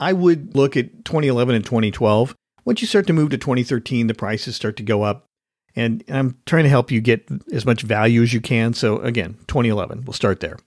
I 0.00 0.14
would 0.14 0.56
look 0.56 0.78
at 0.78 1.04
2011 1.04 1.54
and 1.54 1.64
2012. 1.64 2.34
Once 2.64 2.80
you 2.80 2.88
start 2.88 3.06
to 3.06 3.12
move 3.12 3.30
to 3.30 3.38
2013, 3.38 4.06
the 4.06 4.14
prices 4.14 4.56
start 4.56 4.76
to 4.78 4.82
go 4.82 5.02
up. 5.02 5.26
And 5.74 6.04
I'm 6.08 6.36
trying 6.46 6.64
to 6.64 6.70
help 6.70 6.90
you 6.90 7.00
get 7.00 7.26
as 7.52 7.64
much 7.64 7.82
value 7.82 8.22
as 8.22 8.32
you 8.32 8.40
can. 8.40 8.74
So, 8.74 8.98
again, 8.98 9.34
2011, 9.46 10.04
we'll 10.04 10.12
start 10.12 10.40
there. 10.40 10.58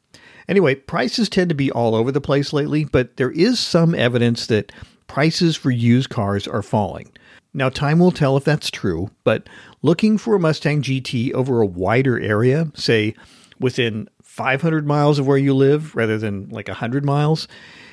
Anyway, 0.47 0.75
prices 0.75 1.29
tend 1.29 1.49
to 1.49 1.55
be 1.55 1.71
all 1.71 1.95
over 1.95 2.11
the 2.11 2.21
place 2.21 2.53
lately, 2.53 2.85
but 2.85 3.17
there 3.17 3.31
is 3.31 3.59
some 3.59 3.95
evidence 3.95 4.47
that 4.47 4.71
prices 5.07 5.55
for 5.55 5.71
used 5.71 6.09
cars 6.09 6.47
are 6.47 6.61
falling. 6.61 7.11
Now, 7.53 7.69
time 7.69 7.99
will 7.99 8.11
tell 8.11 8.35
if 8.35 8.43
that's 8.43 8.69
true, 8.69 9.11
but 9.23 9.47
looking 9.81 10.17
for 10.17 10.35
a 10.35 10.39
Mustang 10.39 10.81
GT 10.81 11.33
over 11.33 11.61
a 11.61 11.65
wider 11.65 12.19
area, 12.19 12.71
say 12.75 13.15
within 13.59 14.09
500 14.21 14.85
miles 14.85 15.17
of 15.17 15.25
where 15.25 15.37
you 15.37 15.53
live 15.53 15.95
rather 15.95 16.17
than 16.17 16.49
like 16.49 16.67
100 16.67 17.05
miles, 17.05 17.47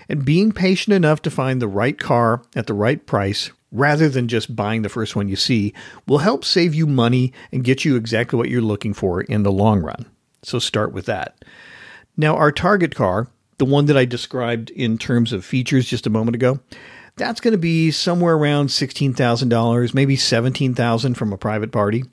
and 0.08 0.24
being 0.24 0.50
patient 0.50 0.94
enough 0.94 1.22
to 1.22 1.30
find 1.30 1.62
the 1.62 1.68
right 1.68 1.98
car 1.98 2.42
at 2.56 2.66
the 2.66 2.74
right 2.74 3.06
price 3.06 3.50
rather 3.72 4.08
than 4.08 4.28
just 4.28 4.54
buying 4.54 4.82
the 4.82 4.88
first 4.88 5.16
one 5.16 5.28
you 5.28 5.36
see 5.36 5.72
will 6.06 6.18
help 6.18 6.44
save 6.44 6.74
you 6.74 6.86
money 6.86 7.32
and 7.50 7.64
get 7.64 7.84
you 7.84 7.96
exactly 7.96 8.36
what 8.36 8.48
you're 8.48 8.60
looking 8.60 8.94
for 8.94 9.22
in 9.22 9.42
the 9.42 9.50
long 9.50 9.80
run. 9.80 10.06
So 10.42 10.58
start 10.58 10.92
with 10.92 11.06
that. 11.06 11.42
Now, 12.16 12.36
our 12.36 12.52
target 12.52 12.94
car, 12.94 13.28
the 13.58 13.64
one 13.64 13.86
that 13.86 13.96
I 13.96 14.04
described 14.04 14.70
in 14.70 14.98
terms 14.98 15.32
of 15.32 15.44
features 15.44 15.86
just 15.86 16.06
a 16.06 16.10
moment 16.10 16.34
ago, 16.34 16.60
that's 17.16 17.40
going 17.40 17.52
to 17.52 17.58
be 17.58 17.90
somewhere 17.90 18.34
around 18.34 18.68
$16,000, 18.68 19.94
maybe 19.94 20.16
$17,000 20.16 21.16
from 21.16 21.32
a 21.32 21.38
private 21.38 21.72
party. 21.72 22.04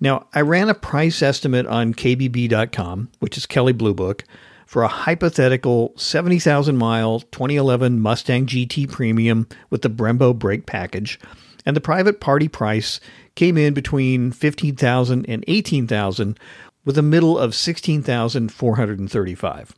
Now, 0.00 0.26
I 0.34 0.40
ran 0.40 0.68
a 0.68 0.74
price 0.74 1.22
estimate 1.22 1.66
on 1.66 1.94
KBB.com, 1.94 3.10
which 3.20 3.36
is 3.36 3.46
Kelley 3.46 3.72
Blue 3.72 3.94
Book, 3.94 4.24
for 4.66 4.82
a 4.82 4.88
hypothetical 4.88 5.92
70,000 5.96 6.76
mile 6.76 7.20
2011 7.20 8.00
Mustang 8.00 8.46
GT 8.46 8.90
Premium 8.90 9.46
with 9.70 9.82
the 9.82 9.90
Brembo 9.90 10.38
brake 10.38 10.66
package, 10.66 11.18
and 11.64 11.76
the 11.76 11.80
private 11.80 12.20
party 12.20 12.48
price 12.48 13.00
came 13.34 13.56
in 13.56 13.74
between 13.74 14.32
15,000 14.32 15.28
and 15.28 15.44
18,000 15.46 16.38
with 16.84 16.98
a 16.98 17.02
middle 17.02 17.38
of 17.38 17.54
16,435. 17.54 19.74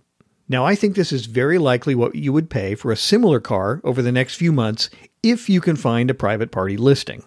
Now, 0.48 0.66
I 0.66 0.74
think 0.74 0.94
this 0.94 1.12
is 1.12 1.26
very 1.26 1.58
likely 1.58 1.94
what 1.94 2.14
you 2.14 2.32
would 2.32 2.50
pay 2.50 2.74
for 2.74 2.92
a 2.92 2.96
similar 2.96 3.40
car 3.40 3.80
over 3.82 4.02
the 4.02 4.12
next 4.12 4.36
few 4.36 4.52
months 4.52 4.90
if 5.22 5.48
you 5.48 5.60
can 5.60 5.76
find 5.76 6.10
a 6.10 6.14
private 6.14 6.50
party 6.50 6.76
listing. 6.76 7.24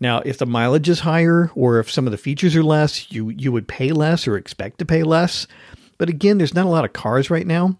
Now, 0.00 0.20
if 0.20 0.38
the 0.38 0.46
mileage 0.46 0.88
is 0.88 1.00
higher 1.00 1.50
or 1.56 1.80
if 1.80 1.90
some 1.90 2.06
of 2.06 2.12
the 2.12 2.18
features 2.18 2.54
are 2.54 2.62
less, 2.62 3.10
you, 3.10 3.30
you 3.30 3.50
would 3.50 3.66
pay 3.66 3.90
less 3.90 4.28
or 4.28 4.36
expect 4.36 4.78
to 4.78 4.84
pay 4.84 5.02
less. 5.02 5.48
But 5.98 6.08
again, 6.08 6.38
there's 6.38 6.54
not 6.54 6.66
a 6.66 6.70
lot 6.70 6.84
of 6.84 6.92
cars 6.92 7.30
right 7.30 7.46
now. 7.46 7.78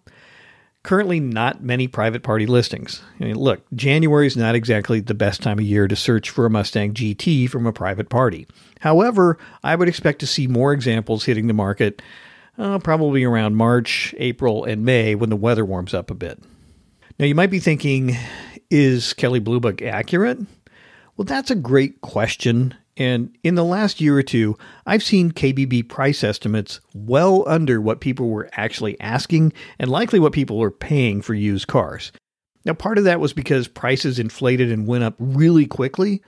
Currently, 0.85 1.21
not 1.21 1.63
many 1.63 1.89
private 1.89 2.23
party 2.23 2.47
listings. 2.47 3.03
I 3.21 3.25
mean, 3.25 3.37
look, 3.37 3.63
January 3.75 4.27
is 4.27 4.37
not 4.37 4.55
exactly 4.55 5.01
the 5.01 5.15
best 5.15 5.43
time 5.43 5.59
of 5.59 5.65
year 5.65 5.89
to 5.89 5.97
search 5.97 6.31
for 6.31 6.47
a 6.47 6.51
Mustang 6.51 6.95
GT 6.95 7.51
from 7.51 7.67
a 7.67 7.73
private 7.73 8.09
party. 8.09 8.47
However, 8.81 9.39
I 9.63 9.75
would 9.75 9.89
expect 9.89 10.21
to 10.21 10.27
see 10.27 10.47
more 10.47 10.73
examples 10.73 11.25
hitting 11.25 11.47
the 11.47 11.53
market 11.55 12.01
uh, 12.59 12.79
probably 12.79 13.25
around 13.25 13.57
March, 13.57 14.15
April, 14.19 14.65
and 14.65 14.85
May 14.85 15.15
when 15.15 15.31
the 15.31 15.37
weather 15.37 15.65
warms 15.65 15.95
up 15.95 16.11
a 16.11 16.15
bit. 16.15 16.41
Now, 17.19 17.27
you 17.27 17.35
might 17.35 17.51
be 17.51 17.61
thinking, 17.61 18.17
is 18.71 19.13
Kelley 19.15 19.41
Blue 19.41 19.61
Book 19.61 19.83
accurate? 19.83 20.39
Well, 21.17 21.25
that's 21.25 21.51
a 21.51 21.57
great 21.57 22.01
question. 22.01 22.75
And 22.99 23.39
in 23.45 23.55
the 23.55 23.65
last 23.65 24.01
year 24.01 24.19
or 24.19 24.25
two, 24.25 24.59
I've 24.85 25.05
seen 25.05 25.31
KBB 25.31 25.89
price 25.89 26.25
estimates 26.25 26.81
well 26.93 27.45
under 27.47 27.81
what 27.81 28.01
people 28.01 28.29
were 28.29 28.51
actually 28.55 29.01
asking 29.01 29.53
and 29.79 29.89
likely 29.89 30.19
what 30.19 30.33
people 30.33 30.59
were 30.59 30.73
paying 30.73 31.23
for 31.23 31.33
used 31.33 31.69
cars. 31.69 32.11
Now, 32.65 32.75
part 32.75 32.99
of 32.99 33.05
that 33.05 33.21
was 33.21 33.33
because 33.33 33.69
prices 33.69 34.19
inflated 34.19 34.73
and 34.73 34.87
went 34.87 35.05
up 35.05 35.15
really 35.19 35.65
quickly. 35.65 36.23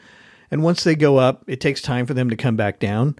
And 0.52 0.62
once 0.62 0.84
they 0.84 0.94
go 0.94 1.18
up, 1.18 1.42
it 1.48 1.60
takes 1.60 1.82
time 1.82 2.06
for 2.06 2.14
them 2.14 2.30
to 2.30 2.36
come 2.36 2.56
back 2.56 2.78
down. 2.78 3.16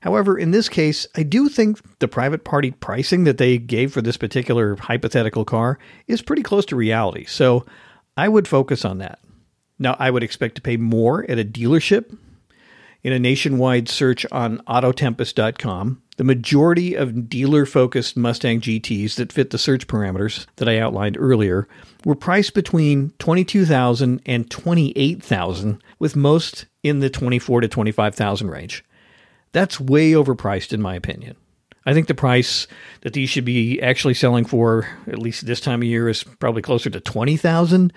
However, 0.00 0.38
in 0.38 0.52
this 0.52 0.68
case, 0.68 1.06
I 1.16 1.24
do 1.24 1.48
think 1.48 1.80
the 1.98 2.08
private 2.08 2.44
party 2.44 2.70
pricing 2.70 3.24
that 3.24 3.38
they 3.38 3.58
gave 3.58 3.92
for 3.92 4.00
this 4.00 4.16
particular 4.16 4.76
hypothetical 4.76 5.44
car 5.44 5.78
is 6.06 6.22
pretty 6.22 6.42
close 6.42 6.66
to 6.66 6.76
reality. 6.76 7.24
So 7.24 7.66
I 8.16 8.28
would 8.28 8.46
focus 8.46 8.84
on 8.84 8.98
that. 8.98 9.18
Now, 9.78 9.96
I 9.98 10.10
would 10.10 10.22
expect 10.22 10.54
to 10.56 10.62
pay 10.62 10.76
more 10.76 11.28
at 11.28 11.38
a 11.38 11.44
dealership. 11.44 12.16
In 13.02 13.12
a 13.12 13.18
nationwide 13.18 13.88
search 13.88 14.24
on 14.30 14.58
Autotempest.com, 14.68 16.02
the 16.18 16.24
majority 16.24 16.94
of 16.94 17.28
dealer 17.28 17.66
focused 17.66 18.16
Mustang 18.16 18.60
GTs 18.60 19.16
that 19.16 19.32
fit 19.32 19.50
the 19.50 19.58
search 19.58 19.88
parameters 19.88 20.46
that 20.56 20.68
I 20.68 20.78
outlined 20.78 21.16
earlier 21.18 21.66
were 22.04 22.14
priced 22.14 22.54
between 22.54 23.10
$22,000 23.18 24.20
and 24.24 24.48
$28,000, 24.48 25.80
with 25.98 26.14
most 26.14 26.66
in 26.84 27.00
the 27.00 27.10
24,000 27.10 27.62
to 27.62 27.68
25,000 27.68 28.48
range. 28.48 28.84
That's 29.50 29.80
way 29.80 30.12
overpriced, 30.12 30.72
in 30.72 30.80
my 30.80 30.94
opinion. 30.94 31.36
I 31.84 31.94
think 31.94 32.06
the 32.06 32.14
price 32.14 32.68
that 33.00 33.14
these 33.14 33.28
should 33.28 33.44
be 33.44 33.82
actually 33.82 34.14
selling 34.14 34.44
for, 34.44 34.86
at 35.08 35.18
least 35.18 35.46
this 35.46 35.60
time 35.60 35.82
of 35.82 35.88
year, 35.88 36.08
is 36.08 36.22
probably 36.22 36.62
closer 36.62 36.88
to 36.90 37.00
twenty 37.00 37.36
thousand, 37.36 37.92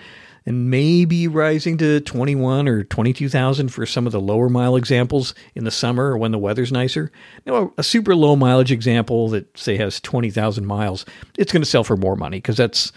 and 0.46 0.70
maybe 0.70 1.28
rising 1.28 1.76
to 1.78 2.00
twenty 2.00 2.34
one 2.34 2.68
or 2.68 2.84
twenty 2.84 3.12
two 3.12 3.28
thousand 3.28 3.68
for 3.68 3.84
some 3.84 4.06
of 4.06 4.12
the 4.12 4.20
lower 4.20 4.48
mile 4.48 4.76
examples 4.76 5.34
in 5.54 5.64
the 5.64 5.70
summer 5.70 6.12
or 6.12 6.18
when 6.18 6.30
the 6.30 6.38
weather's 6.38 6.72
nicer. 6.72 7.10
Now, 7.44 7.72
a 7.76 7.82
super 7.82 8.14
low 8.14 8.36
mileage 8.36 8.72
example 8.72 9.28
that 9.30 9.58
say 9.58 9.76
has 9.76 10.00
twenty 10.00 10.30
thousand 10.30 10.66
miles, 10.66 11.04
it's 11.36 11.52
going 11.52 11.62
to 11.62 11.68
sell 11.68 11.84
for 11.84 11.96
more 11.96 12.16
money 12.16 12.38
because 12.38 12.56
that's 12.56 12.92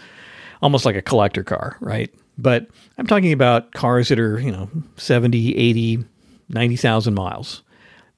almost 0.62 0.84
like 0.84 0.96
a 0.96 1.02
collector 1.02 1.42
car, 1.42 1.76
right? 1.80 2.14
But 2.38 2.68
I'm 2.96 3.06
talking 3.06 3.32
about 3.32 3.72
cars 3.72 4.08
that 4.08 4.18
are 4.18 4.38
you 4.38 4.52
know 4.52 4.70
70, 4.96 5.56
80, 5.56 6.04
90,000 6.48 7.14
miles 7.14 7.62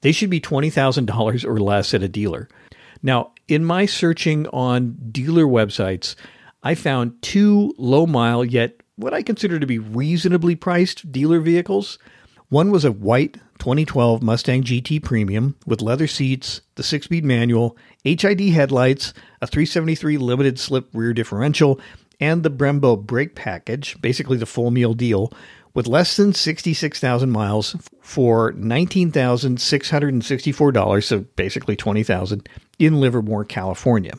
they 0.03 0.11
should 0.11 0.29
be 0.29 0.41
$20,000 0.41 1.45
or 1.45 1.59
less 1.59 1.93
at 1.93 2.03
a 2.03 2.09
dealer. 2.09 2.49
Now, 3.01 3.31
in 3.47 3.65
my 3.65 3.85
searching 3.85 4.47
on 4.47 4.97
dealer 5.11 5.45
websites, 5.45 6.15
I 6.61 6.75
found 6.75 7.21
two 7.21 7.73
low 7.77 8.05
mile 8.05 8.43
yet 8.43 8.81
what 8.95 9.13
I 9.13 9.21
consider 9.21 9.59
to 9.59 9.67
be 9.67 9.79
reasonably 9.79 10.55
priced 10.55 11.11
dealer 11.11 11.39
vehicles. 11.39 11.99
One 12.49 12.71
was 12.71 12.85
a 12.85 12.91
white 12.91 13.37
2012 13.59 14.21
Mustang 14.21 14.63
GT 14.63 15.03
Premium 15.03 15.55
with 15.65 15.81
leather 15.81 16.07
seats, 16.07 16.61
the 16.75 16.83
six 16.83 17.05
speed 17.05 17.25
manual, 17.25 17.75
HID 18.03 18.41
headlights, 18.49 19.13
a 19.41 19.47
373 19.47 20.17
limited 20.17 20.59
slip 20.59 20.89
rear 20.93 21.13
differential, 21.13 21.79
and 22.19 22.43
the 22.43 22.51
Brembo 22.51 23.03
brake 23.03 23.33
package, 23.35 23.99
basically 24.01 24.37
the 24.37 24.45
full 24.45 24.69
meal 24.69 24.93
deal, 24.93 25.33
with 25.73 25.87
less 25.87 26.15
than 26.15 26.33
66,000 26.33 27.31
miles 27.31 27.75
for 28.01 28.53
$19,664, 28.53 31.03
so 31.03 31.21
basically 31.35 31.75
20,000 31.75 32.47
in 32.77 32.99
Livermore, 32.99 33.45
California. 33.45 34.13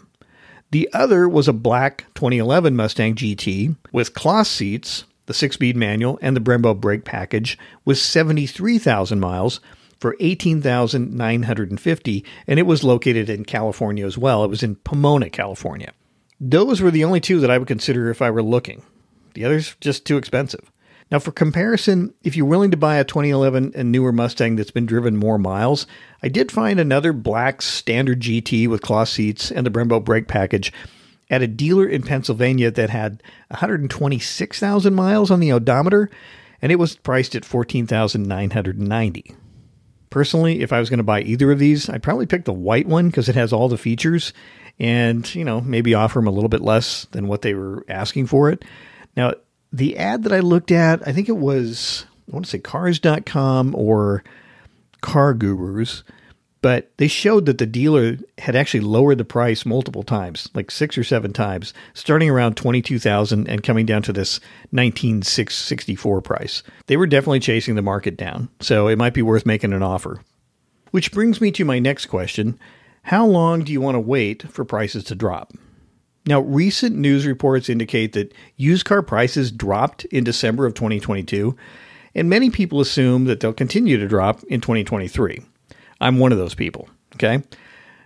The 0.75 0.91
other 0.93 1.27
was 1.29 1.47
a 1.47 1.53
black 1.53 2.07
2011 2.15 2.75
Mustang 2.75 3.15
GT 3.15 3.77
with 3.93 4.13
cloth 4.13 4.49
seats, 4.49 5.05
the 5.27 5.33
6-speed 5.33 5.77
manual, 5.77 6.19
and 6.21 6.35
the 6.35 6.41
Brembo 6.41 6.75
brake 6.75 7.05
package 7.05 7.57
with 7.85 7.97
73,000 7.97 9.21
miles 9.21 9.61
for 10.01 10.17
18,950 10.19 12.25
and 12.49 12.59
it 12.59 12.65
was 12.65 12.83
located 12.83 13.31
in 13.31 13.45
California 13.45 14.05
as 14.05 14.19
well. 14.19 14.43
It 14.43 14.51
was 14.51 14.65
in 14.65 14.75
Pomona, 14.75 15.31
California. 15.31 15.93
Those 16.41 16.81
were 16.81 16.91
the 16.91 17.05
only 17.05 17.21
two 17.21 17.39
that 17.39 17.53
I 17.53 17.59
would 17.59 17.69
consider 17.69 18.11
if 18.11 18.21
I 18.21 18.33
were 18.33 18.43
looking. 18.43 18.83
The 19.35 19.45
others 19.45 19.77
just 19.81 20.05
too 20.05 20.17
expensive. 20.17 20.73
Now, 21.15 21.21
for 21.21 21.31
comparison, 21.31 22.13
if 22.25 22.35
you're 22.35 22.45
willing 22.45 22.73
to 22.73 22.77
buy 22.77 22.97
a 22.97 23.05
2011 23.05 23.75
and 23.77 23.93
newer 23.93 24.11
Mustang 24.11 24.57
that's 24.57 24.73
been 24.73 24.85
driven 24.85 25.17
more 25.17 25.39
miles, 25.39 25.87
I 26.25 26.29
did 26.29 26.51
find 26.51 26.81
another 26.81 27.13
black 27.13 27.63
standard 27.63 28.19
GT 28.19 28.67
with 28.67 28.83
cloth 28.83 29.11
seats 29.11 29.53
and 29.53 29.65
the 29.65 29.71
Brembo 29.71 30.03
brake 30.03 30.27
package 30.27 30.73
at 31.31 31.41
a 31.41 31.47
dealer 31.47 31.87
in 31.87 32.03
Pennsylvania 32.03 32.73
that 32.73 32.91
had 32.91 33.23
126,000 33.47 34.93
miles 34.93 35.31
on 35.31 35.39
the 35.39 35.53
odometer, 35.53 36.11
and 36.61 36.73
it 36.73 36.81
was 36.81 36.97
priced 36.97 37.37
at 37.37 37.45
14,990. 37.45 39.37
Personally, 40.11 40.63
if 40.63 40.73
I 40.73 40.81
was 40.81 40.91
going 40.91 40.99
to 40.99 41.05
buy 41.05 41.21
either 41.21 41.53
of 41.53 41.61
these, 41.61 41.89
I'd 41.89 42.03
probably 42.03 42.27
pick 42.27 42.45
the 42.45 42.53
white 42.53 42.89
one 42.89 43.07
because 43.07 43.29
it 43.29 43.37
has 43.37 43.53
all 43.53 43.69
the 43.69 43.79
features 43.79 44.33
and, 44.81 45.33
you 45.33 45.45
know, 45.45 45.61
maybe 45.61 45.95
offer 45.95 46.19
them 46.19 46.27
a 46.27 46.33
little 46.33 46.49
bit 46.49 46.63
less 46.63 47.05
than 47.13 47.29
what 47.29 47.43
they 47.43 47.55
were 47.55 47.85
asking 47.89 48.27
for 48.27 48.51
it. 48.51 48.65
Now, 49.17 49.35
the 49.75 49.99
ad 49.99 50.23
that 50.23 50.33
I 50.33 50.39
looked 50.39 50.71
at, 50.71 51.07
I 51.07 51.13
think 51.13 51.29
it 51.29 51.37
was, 51.37 52.07
I 52.29 52.33
want 52.33 52.45
to 52.45 52.51
say 52.51 52.59
cars.com 52.59 53.75
or 53.75 54.23
car 55.01 55.35
gurus, 55.35 56.05
but 56.63 56.93
they 56.97 57.09
showed 57.09 57.47
that 57.47 57.59
the 57.59 57.67
dealer 57.67 58.17
had 58.39 58.55
actually 58.55 58.81
lowered 58.81 59.19
the 59.19 59.25
price 59.25 59.67
multiple 59.67 60.05
times, 60.05 60.49
like 60.55 60.71
six 60.71 60.97
or 60.97 61.03
seven 61.03 61.33
times, 61.33 61.75
starting 61.93 62.31
around 62.31 62.57
22,000 62.57 63.49
and 63.49 63.65
coming 63.65 63.85
down 63.85 64.03
to 64.03 64.13
this 64.13 64.39
19,664 64.71 66.23
price. 66.23 66.63
They 66.87 66.97
were 66.97 67.09
definitely 67.09 67.41
chasing 67.41 67.75
the 67.75 67.83
market 67.83 68.17
down, 68.17 68.51
so 68.61 68.87
it 68.87 68.97
might 68.97 69.13
be 69.13 69.23
worth 69.23 69.45
making 69.45 69.73
an 69.73 69.83
offer. 69.83 70.21
Which 70.93 71.11
brings 71.11 71.41
me 71.41 71.51
to 71.51 71.65
my 71.65 71.81
next 71.81 72.07
question. 72.07 72.61
How 73.03 73.27
long 73.27 73.65
do 73.65 73.73
you 73.73 73.81
want 73.81 73.97
to 73.97 74.01
wait 74.01 74.45
for 74.51 74.65
prices 74.65 75.03
to 75.05 75.17
drop? 75.17 75.53
Now, 76.27 76.41
recent 76.41 76.97
news 76.97 77.27
reports 77.27 77.69
indicate 77.69 78.13
that 78.15 78.33
used 78.57 78.87
car 78.87 79.03
prices 79.03 79.53
dropped 79.53 80.05
in 80.07 80.25
December 80.25 80.65
of 80.65 80.75
2022, 80.75 81.55
and 82.15 82.31
many 82.31 82.49
people 82.51 82.81
assume 82.81 83.25
that 83.27 83.41
they'll 83.41 83.53
continue 83.53 83.99
to 83.99 84.09
drop 84.09 84.43
in 84.45 84.61
2023. 84.61 85.43
I'm 86.01 86.19
one 86.19 86.33
of 86.33 86.39
those 86.39 86.55
people, 86.55 86.89
okay? 87.17 87.43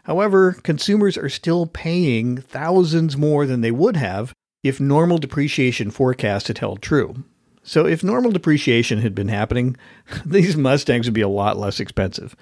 However, 0.03 0.53
consumers 0.63 1.17
are 1.17 1.29
still 1.29 1.67
paying 1.67 2.39
thousands 2.39 3.17
more 3.17 3.47
than 3.47 3.61
they 3.61 3.71
would 3.71 3.97
have 3.97 4.33
if 4.63 4.81
normal 4.81 5.19
depreciation 5.19 5.91
forecast 5.91 6.49
had 6.49 6.59
held 6.59 6.83
true. 6.83 7.25
So 7.63 7.87
if 7.87 8.03
normal 8.03 8.33
depreciation 8.33 9.01
had 9.01 9.15
been 9.15 9.29
happening, 9.29 9.77
these 10.25 10.57
Mustangs 10.57 11.07
would 11.07 11.15
be 11.15 11.21
a 11.21 11.29
lot 11.29 11.59
less 11.59 11.79
expensive. 11.79 12.35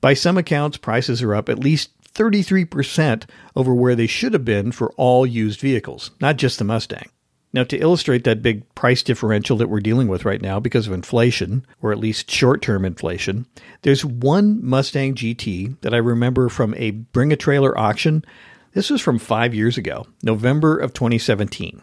By 0.00 0.14
some 0.14 0.36
accounts, 0.36 0.76
prices 0.76 1.22
are 1.22 1.34
up 1.34 1.48
at 1.48 1.58
least 1.58 1.90
33% 2.16 3.24
over 3.54 3.74
where 3.74 3.94
they 3.94 4.06
should 4.06 4.32
have 4.32 4.44
been 4.44 4.72
for 4.72 4.92
all 4.96 5.26
used 5.26 5.60
vehicles, 5.60 6.10
not 6.20 6.36
just 6.36 6.58
the 6.58 6.64
Mustang. 6.64 7.10
Now, 7.52 7.64
to 7.64 7.78
illustrate 7.78 8.24
that 8.24 8.42
big 8.42 8.74
price 8.74 9.02
differential 9.02 9.56
that 9.56 9.68
we're 9.68 9.80
dealing 9.80 10.08
with 10.08 10.26
right 10.26 10.42
now 10.42 10.60
because 10.60 10.86
of 10.86 10.92
inflation, 10.92 11.64
or 11.80 11.90
at 11.90 11.98
least 11.98 12.30
short 12.30 12.60
term 12.60 12.84
inflation, 12.84 13.46
there's 13.82 14.04
one 14.04 14.62
Mustang 14.62 15.14
GT 15.14 15.80
that 15.80 15.94
I 15.94 15.98
remember 15.98 16.48
from 16.48 16.74
a 16.76 16.90
Bring 16.90 17.32
a 17.32 17.36
Trailer 17.36 17.78
auction. 17.78 18.24
This 18.72 18.90
was 18.90 19.00
from 19.00 19.18
five 19.18 19.54
years 19.54 19.78
ago, 19.78 20.06
November 20.22 20.76
of 20.76 20.92
2017, 20.92 21.80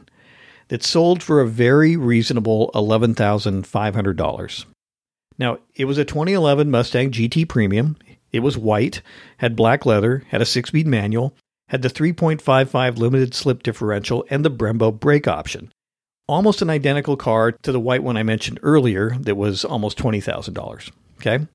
that 0.67 0.83
sold 0.83 1.23
for 1.23 1.41
a 1.41 1.47
very 1.47 1.97
reasonable 1.97 2.69
$11,500. 2.75 4.65
Now, 5.39 5.57
it 5.75 5.85
was 5.85 5.97
a 5.97 6.05
2011 6.05 6.69
Mustang 6.69 7.09
GT 7.11 7.49
Premium. 7.49 7.97
It 8.33 8.39
was 8.39 8.57
white, 8.57 9.01
had 9.37 9.55
black 9.55 9.85
leather, 9.85 10.23
had 10.29 10.41
a 10.41 10.45
six 10.45 10.69
speed 10.69 10.87
manual, 10.87 11.35
had 11.69 11.83
the 11.83 11.89
3.55 11.89 12.97
limited 12.97 13.33
slip 13.33 13.63
differential 13.63 14.25
and 14.29 14.43
the 14.43 14.51
Brembo 14.51 14.99
brake 14.99 15.27
option. 15.27 15.71
Almost 16.27 16.61
an 16.61 16.69
identical 16.69 17.15
car 17.15 17.51
to 17.51 17.71
the 17.71 17.79
white 17.79 18.03
one 18.03 18.17
I 18.17 18.23
mentioned 18.23 18.59
earlier 18.63 19.11
that 19.19 19.35
was 19.35 19.63
almost 19.63 19.97
$20,000. 19.99 20.91
Okay? 21.17 21.47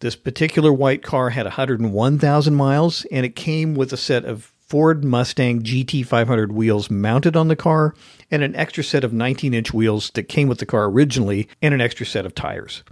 This 0.00 0.14
particular 0.14 0.72
white 0.72 1.02
car 1.02 1.30
had 1.30 1.46
101,000 1.46 2.54
miles 2.54 3.04
and 3.10 3.26
it 3.26 3.34
came 3.34 3.74
with 3.74 3.92
a 3.92 3.96
set 3.96 4.24
of 4.24 4.52
Ford 4.60 5.04
Mustang 5.04 5.62
GT500 5.62 6.50
wheels 6.52 6.90
mounted 6.90 7.36
on 7.36 7.48
the 7.48 7.56
car 7.56 7.94
and 8.30 8.42
an 8.42 8.54
extra 8.56 8.84
set 8.84 9.04
of 9.04 9.12
19 9.12 9.54
inch 9.54 9.72
wheels 9.72 10.10
that 10.14 10.24
came 10.24 10.48
with 10.48 10.58
the 10.58 10.66
car 10.66 10.84
originally 10.84 11.48
and 11.62 11.72
an 11.72 11.80
extra 11.80 12.04
set 12.04 12.26
of 12.26 12.34
tires. 12.34 12.82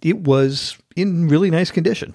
It 0.00 0.18
was 0.18 0.78
in 0.96 1.28
really 1.28 1.50
nice 1.50 1.70
condition. 1.70 2.14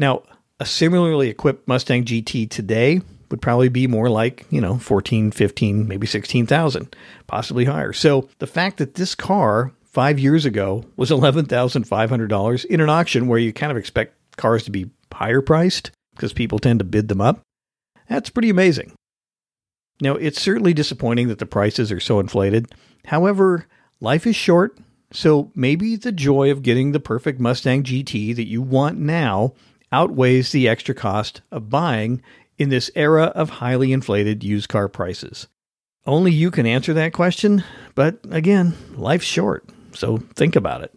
Now, 0.00 0.22
a 0.58 0.64
similarly 0.64 1.28
equipped 1.28 1.68
Mustang 1.68 2.06
GT 2.06 2.48
today 2.48 3.02
would 3.30 3.42
probably 3.42 3.68
be 3.68 3.86
more 3.86 4.08
like, 4.08 4.46
you 4.48 4.58
know, 4.58 4.78
14, 4.78 5.30
15, 5.30 5.86
maybe 5.86 6.06
16,000, 6.06 6.96
possibly 7.26 7.66
higher. 7.66 7.92
So 7.92 8.26
the 8.38 8.46
fact 8.46 8.78
that 8.78 8.94
this 8.94 9.14
car 9.14 9.72
5 9.84 10.18
years 10.18 10.46
ago 10.46 10.86
was 10.96 11.10
$11,500 11.10 12.64
in 12.64 12.80
an 12.80 12.88
auction 12.88 13.28
where 13.28 13.38
you 13.38 13.52
kind 13.52 13.70
of 13.70 13.76
expect 13.76 14.16
cars 14.36 14.64
to 14.64 14.70
be 14.70 14.88
higher 15.12 15.42
priced 15.42 15.90
because 16.14 16.32
people 16.32 16.58
tend 16.58 16.78
to 16.78 16.84
bid 16.84 17.08
them 17.08 17.20
up, 17.20 17.42
that's 18.08 18.30
pretty 18.30 18.48
amazing. 18.48 18.94
Now, 20.00 20.14
it's 20.14 20.40
certainly 20.40 20.72
disappointing 20.72 21.28
that 21.28 21.40
the 21.40 21.46
prices 21.46 21.92
are 21.92 22.00
so 22.00 22.20
inflated. 22.20 22.72
However, 23.04 23.66
life 24.00 24.26
is 24.26 24.34
short, 24.34 24.78
so 25.12 25.52
maybe 25.54 25.96
the 25.96 26.10
joy 26.10 26.50
of 26.50 26.62
getting 26.62 26.92
the 26.92 27.00
perfect 27.00 27.38
Mustang 27.38 27.82
GT 27.82 28.34
that 28.34 28.48
you 28.48 28.62
want 28.62 28.96
now 28.98 29.52
outweighs 29.92 30.52
the 30.52 30.68
extra 30.68 30.94
cost 30.94 31.42
of 31.50 31.70
buying 31.70 32.22
in 32.58 32.68
this 32.68 32.90
era 32.94 33.24
of 33.34 33.50
highly 33.50 33.92
inflated 33.92 34.44
used 34.44 34.68
car 34.68 34.88
prices? 34.88 35.48
Only 36.06 36.32
you 36.32 36.50
can 36.50 36.66
answer 36.66 36.94
that 36.94 37.12
question, 37.12 37.62
but 37.94 38.18
again, 38.30 38.74
life's 38.96 39.26
short, 39.26 39.64
so 39.92 40.18
think 40.34 40.56
about 40.56 40.82
it. 40.82 40.92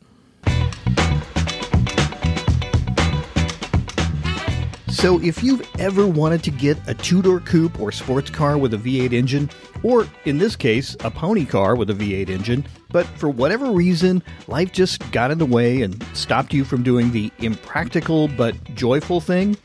So, 5.03 5.19
if 5.21 5.43
you've 5.43 5.67
ever 5.79 6.08
wanted 6.08 6.43
to 6.43 6.51
get 6.51 6.77
a 6.88 6.93
two 6.93 7.21
door 7.21 7.41
coupe 7.41 7.77
or 7.77 7.91
sports 7.91 8.29
car 8.29 8.58
with 8.58 8.73
a 8.73 8.77
V8 8.77 9.12
engine, 9.12 9.49
or 9.84 10.08
in 10.23 10.38
this 10.38 10.56
case, 10.56 10.95
a 11.01 11.12
pony 11.12 11.43
car 11.43 11.75
with 11.75 11.89
a 11.89 11.93
V8 11.93 12.29
engine, 12.29 12.65
but 12.93 13.06
for 13.17 13.27
whatever 13.27 13.71
reason, 13.71 14.23
life 14.47 14.71
just 14.71 15.12
got 15.12 15.32
in 15.32 15.39
the 15.39 15.45
way 15.45 15.82
and 15.82 16.01
stopped 16.13 16.53
you 16.53 16.63
from 16.63 16.84
doing 16.84 17.12
the 17.12 17.29
impractical 17.39 18.29
but 18.29 18.56
joyful 18.75 19.19
thing, 19.19 19.58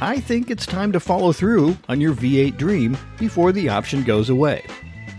I 0.00 0.20
think 0.20 0.50
it's 0.50 0.66
time 0.66 0.92
to 0.92 1.00
follow 1.00 1.32
through 1.32 1.78
on 1.88 2.00
your 2.00 2.14
V8 2.14 2.58
dream 2.58 2.98
before 3.18 3.52
the 3.52 3.68
option 3.68 4.02
goes 4.02 4.28
away. 4.28 4.66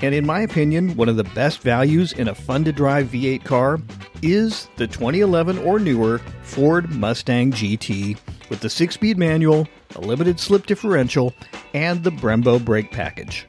And 0.02 0.14
in 0.14 0.26
my 0.26 0.42
opinion, 0.42 0.96
one 0.96 1.10
of 1.10 1.18
the 1.18 1.24
best 1.24 1.62
values 1.62 2.14
in 2.14 2.28
a 2.28 2.36
fun 2.36 2.64
to 2.66 2.72
drive 2.72 3.08
V8 3.08 3.44
car 3.44 3.80
is 4.22 4.68
the 4.76 4.88
2011 4.88 5.58
or 5.60 5.80
newer 5.80 6.20
Ford 6.44 6.94
Mustang 6.94 7.52
GT 7.52 8.18
with 8.50 8.60
the 8.60 8.70
six 8.70 8.96
speed 8.96 9.18
manual, 9.18 9.68
a 9.96 10.02
limited 10.02 10.40
slip 10.40 10.66
differential, 10.66 11.34
and 11.74 12.04
the 12.04 12.12
Brembo 12.12 12.64
brake 12.64 12.92
package. 12.92 13.48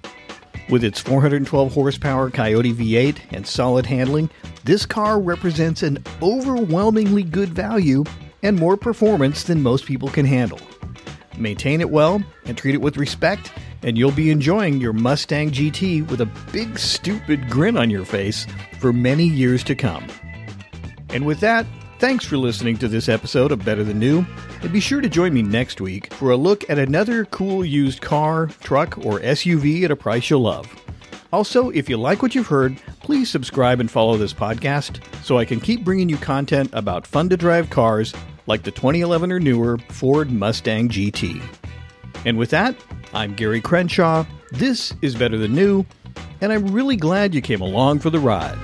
With 0.70 0.84
its 0.84 1.00
412 1.00 1.74
horsepower 1.74 2.30
Coyote 2.30 2.72
V8 2.72 3.18
and 3.32 3.44
solid 3.44 3.86
handling, 3.86 4.30
this 4.64 4.86
car 4.86 5.20
represents 5.20 5.82
an 5.82 6.02
overwhelmingly 6.22 7.24
good 7.24 7.48
value 7.48 8.04
and 8.44 8.56
more 8.56 8.76
performance 8.76 9.42
than 9.42 9.62
most 9.62 9.84
people 9.84 10.08
can 10.08 10.24
handle. 10.24 10.60
Maintain 11.36 11.80
it 11.80 11.90
well 11.90 12.22
and 12.44 12.56
treat 12.56 12.76
it 12.76 12.80
with 12.80 12.96
respect, 12.98 13.52
and 13.82 13.98
you'll 13.98 14.12
be 14.12 14.30
enjoying 14.30 14.80
your 14.80 14.92
Mustang 14.92 15.50
GT 15.50 16.08
with 16.08 16.20
a 16.20 16.30
big 16.52 16.78
stupid 16.78 17.50
grin 17.50 17.76
on 17.76 17.90
your 17.90 18.04
face 18.04 18.46
for 18.78 18.92
many 18.92 19.24
years 19.24 19.64
to 19.64 19.74
come. 19.74 20.06
And 21.08 21.26
with 21.26 21.40
that, 21.40 21.66
Thanks 22.00 22.24
for 22.24 22.38
listening 22.38 22.78
to 22.78 22.88
this 22.88 23.10
episode 23.10 23.52
of 23.52 23.62
Better 23.62 23.84
Than 23.84 23.98
New, 23.98 24.24
and 24.62 24.72
be 24.72 24.80
sure 24.80 25.00
to 25.00 25.08
join 25.08 25.32
me 25.32 25.42
next 25.42 25.80
week 25.80 26.12
for 26.14 26.30
a 26.30 26.36
look 26.36 26.68
at 26.68 26.78
another 26.78 27.24
cool 27.26 27.64
used 27.64 28.00
car, 28.00 28.46
truck, 28.60 28.98
or 28.98 29.20
SUV 29.20 29.84
at 29.84 29.90
a 29.90 29.96
price 29.96 30.28
you'll 30.30 30.42
love. 30.42 30.68
Also, 31.32 31.70
if 31.70 31.88
you 31.88 31.96
like 31.96 32.22
what 32.22 32.34
you've 32.34 32.48
heard, 32.48 32.76
please 33.00 33.30
subscribe 33.30 33.80
and 33.80 33.90
follow 33.90 34.16
this 34.16 34.32
podcast 34.32 35.00
so 35.22 35.38
I 35.38 35.44
can 35.44 35.60
keep 35.60 35.84
bringing 35.84 36.08
you 36.08 36.16
content 36.16 36.70
about 36.72 37.06
fun 37.06 37.28
to 37.28 37.36
drive 37.36 37.70
cars 37.70 38.12
like 38.46 38.64
the 38.64 38.72
2011 38.72 39.30
or 39.30 39.38
newer 39.38 39.78
Ford 39.90 40.30
Mustang 40.30 40.88
GT. 40.88 41.40
And 42.24 42.36
with 42.36 42.50
that, 42.50 42.74
I'm 43.14 43.34
Gary 43.34 43.60
Crenshaw. 43.60 44.26
This 44.50 44.92
is 45.02 45.14
Better 45.14 45.38
Than 45.38 45.54
New, 45.54 45.86
and 46.40 46.52
I'm 46.52 46.72
really 46.72 46.96
glad 46.96 47.34
you 47.34 47.40
came 47.40 47.60
along 47.60 48.00
for 48.00 48.10
the 48.10 48.18
ride. 48.18 48.58